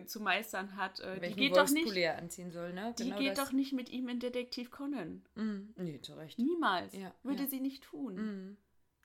[0.07, 1.01] zu meistern hat.
[1.01, 2.95] Äh, die geht doch nicht, anziehen soll, ne?
[2.99, 5.23] die geht doch nicht mit ihm in Detektiv Conan.
[5.35, 5.75] Mhm.
[5.77, 6.39] Nee, zu Recht.
[6.39, 6.93] Niemals.
[6.95, 7.49] Ja, Würde ja.
[7.49, 8.15] sie nicht tun.
[8.15, 8.57] Mhm.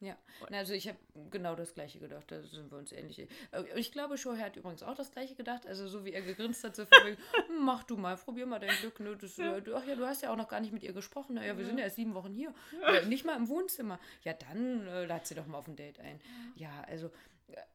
[0.03, 0.17] Ja,
[0.49, 0.97] Na, also ich habe
[1.29, 3.19] genau das gleiche gedacht, da sind wir uns ähnlich.
[3.19, 3.27] Äh,
[3.75, 6.75] Ich glaube, Shohei hat übrigens auch das gleiche gedacht, also so wie er gegrinst hat,
[6.75, 6.91] so von
[7.47, 8.99] "Hm, mach du mal, probier mal dein Glück.
[8.99, 9.15] Ne?
[9.15, 9.55] Das, Ja.
[9.57, 11.35] äh, ach ja, du hast ja auch noch gar nicht mit ihr gesprochen.
[11.35, 12.51] Naja, wir sind ja erst sieben Wochen hier.
[12.83, 13.99] Äh, nicht mal im Wohnzimmer.
[14.23, 16.19] Ja, dann äh, lad sie doch mal auf ein Date ein.
[16.55, 17.11] Ja, also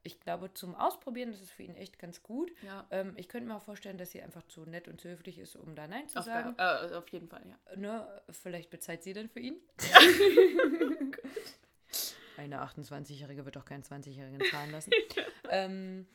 [0.02, 2.52] ich glaube, zum Ausprobieren ist es für ihn echt ganz gut.
[2.62, 2.86] Ja.
[2.90, 5.56] Ähm, ich könnte mir auch vorstellen, dass sie einfach zu nett und zu höflich ist,
[5.56, 6.54] um da Nein zu Auf, sagen.
[6.58, 7.76] äh, auf jeden Fall, ja.
[7.76, 8.22] Ne?
[8.30, 9.56] Vielleicht bezahlt sie dann für ihn.
[12.36, 14.90] Eine 28-Jährige wird doch keinen 20-Jährigen zahlen lassen.
[15.50, 16.06] ähm,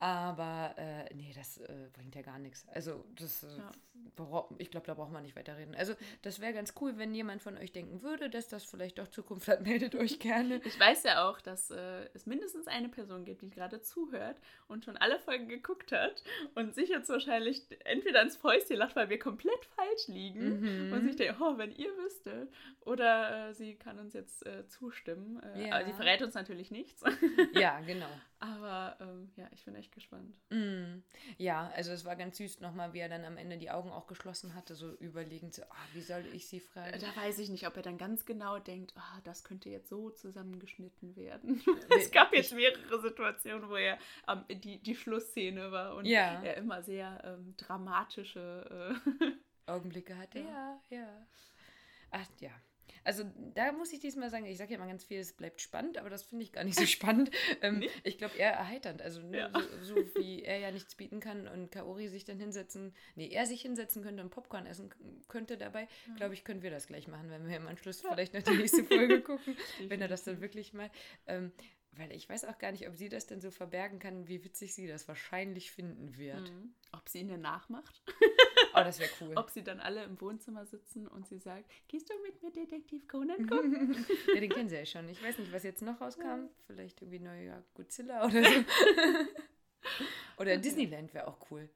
[0.00, 2.66] aber äh, nee, das äh, bringt ja gar nichts.
[2.68, 4.48] Also, das, äh, ja.
[4.58, 5.74] ich glaube, da braucht man nicht weiter reden.
[5.74, 9.08] Also, das wäre ganz cool, wenn jemand von euch denken würde, dass das vielleicht doch
[9.08, 10.60] Zukunft hat, meldet euch gerne.
[10.64, 14.36] Ich weiß ja auch, dass äh, es mindestens eine Person gibt, die gerade zuhört
[14.68, 16.22] und schon alle Folgen geguckt hat
[16.54, 20.92] und sich jetzt wahrscheinlich entweder ins Fäustchen lacht, weil wir komplett falsch liegen mhm.
[20.92, 22.52] und sich denkt, oh, wenn ihr wüsstet.
[22.82, 25.42] Oder äh, sie kann uns jetzt äh, zustimmen.
[25.56, 25.74] Ja.
[25.74, 27.02] Aber sie verrät uns natürlich nichts.
[27.52, 28.06] ja, genau.
[28.40, 30.32] Aber ähm, ja, ich bin echt gespannt.
[30.50, 31.02] Mm.
[31.38, 34.06] Ja, also es war ganz süß nochmal, wie er dann am Ende die Augen auch
[34.06, 37.00] geschlossen hatte, so überlegend, so, ah, wie soll ich sie fragen?
[37.00, 40.10] Da weiß ich nicht, ob er dann ganz genau denkt, ah, das könnte jetzt so
[40.10, 41.60] zusammengeschnitten werden.
[41.98, 46.40] es gab jetzt mehrere Situationen, wo er ähm, die, die Schlussszene war und ja.
[46.42, 49.32] er immer sehr ähm, dramatische äh
[49.66, 50.38] Augenblicke hatte.
[50.38, 50.98] Ja, ja.
[50.98, 51.26] ja.
[52.10, 52.52] Ach ja,
[53.08, 55.96] also da muss ich diesmal sagen, ich sage ja immer ganz viel, es bleibt spannend,
[55.96, 57.30] aber das finde ich gar nicht so spannend.
[57.62, 57.88] ähm, nee?
[58.04, 59.00] Ich glaube eher erheiternd.
[59.00, 59.50] Also ne, ja.
[59.80, 63.46] so, so, wie er ja nichts bieten kann und Kaori sich dann hinsetzen, nee, er
[63.46, 64.90] sich hinsetzen könnte und Popcorn essen
[65.26, 66.16] könnte dabei, mhm.
[66.16, 68.10] glaube ich, können wir das gleich machen, wenn wir im Anschluss ja.
[68.12, 69.56] vielleicht noch die nächste Folge gucken,
[69.88, 70.90] wenn er das dann wirklich mal.
[71.26, 71.50] Ähm,
[71.92, 74.74] weil ich weiß auch gar nicht, ob sie das denn so verbergen kann, wie witzig
[74.74, 76.50] sie das wahrscheinlich finden wird.
[76.50, 76.74] Mhm.
[76.92, 78.02] Ob sie ihn denn nachmacht?
[78.74, 79.32] Oh, das wäre cool.
[79.36, 83.08] Ob sie dann alle im Wohnzimmer sitzen und sie sagt, gehst du mit mir Detektiv
[83.08, 84.06] Conan gucken?
[84.34, 85.08] ja, den kennen sie ja schon.
[85.08, 86.22] Ich weiß nicht, was jetzt noch rauskam.
[86.22, 86.48] Ja.
[86.66, 88.64] Vielleicht irgendwie neuer Godzilla oder so.
[90.36, 90.60] oder okay.
[90.60, 91.68] Disneyland wäre auch cool.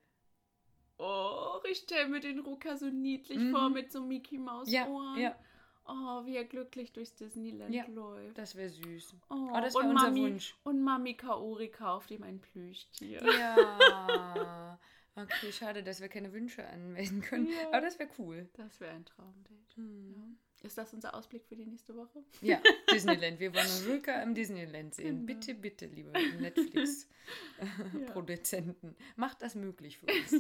[0.99, 3.51] Oh, ich stelle mir den Ruka so niedlich mhm.
[3.51, 5.19] vor mit so Mickey Maus Ohren.
[5.19, 5.39] Ja, ja.
[5.87, 8.39] Oh, wie er glücklich durchs Disneyland ja, läuft.
[8.39, 9.16] Das wäre süß.
[9.30, 10.55] Oh, oh das wäre unser Mami, Wunsch.
[10.62, 13.22] Und Mami Kaori kauft ihm ein Plüschtier.
[13.39, 14.78] Ja.
[15.14, 17.47] Okay, schade, dass wir keine Wünsche anmelden können.
[17.47, 17.68] Ja.
[17.68, 18.49] Aber das wäre cool.
[18.55, 19.76] Das wäre ein Traumdate.
[19.76, 20.14] Hm.
[20.16, 20.22] Ja.
[20.66, 22.24] Ist das unser Ausblick für die nächste Woche?
[22.41, 23.39] Ja, Disneyland.
[23.41, 25.26] Wir wollen Rülka im Disneyland sehen.
[25.26, 25.39] Genau.
[25.39, 28.97] Bitte, bitte, liebe Netflix-Produzenten.
[29.16, 30.33] Macht das möglich für uns.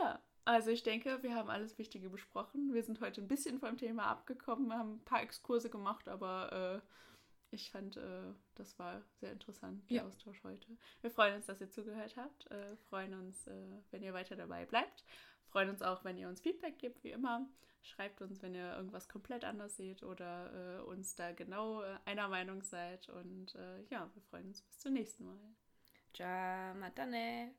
[0.00, 2.72] ja, also ich denke, wir haben alles Wichtige besprochen.
[2.72, 6.86] Wir sind heute ein bisschen vom Thema abgekommen, haben ein paar Exkurse gemacht, aber äh,
[7.50, 10.06] ich fand, äh, das war sehr interessant, der ja.
[10.06, 10.68] Austausch heute.
[11.00, 12.50] Wir freuen uns, dass ihr zugehört habt.
[12.50, 13.52] Äh, freuen uns, äh,
[13.90, 15.04] wenn ihr weiter dabei bleibt.
[15.46, 17.46] Freuen uns auch, wenn ihr uns Feedback gebt, wie immer.
[17.82, 22.28] Schreibt uns, wenn ihr irgendwas komplett anders seht oder äh, uns da genau äh, einer
[22.28, 23.08] Meinung seid.
[23.08, 23.56] Und
[23.88, 25.38] ja, wir freuen uns bis zum nächsten Mal.
[26.12, 27.54] Ciao, matane.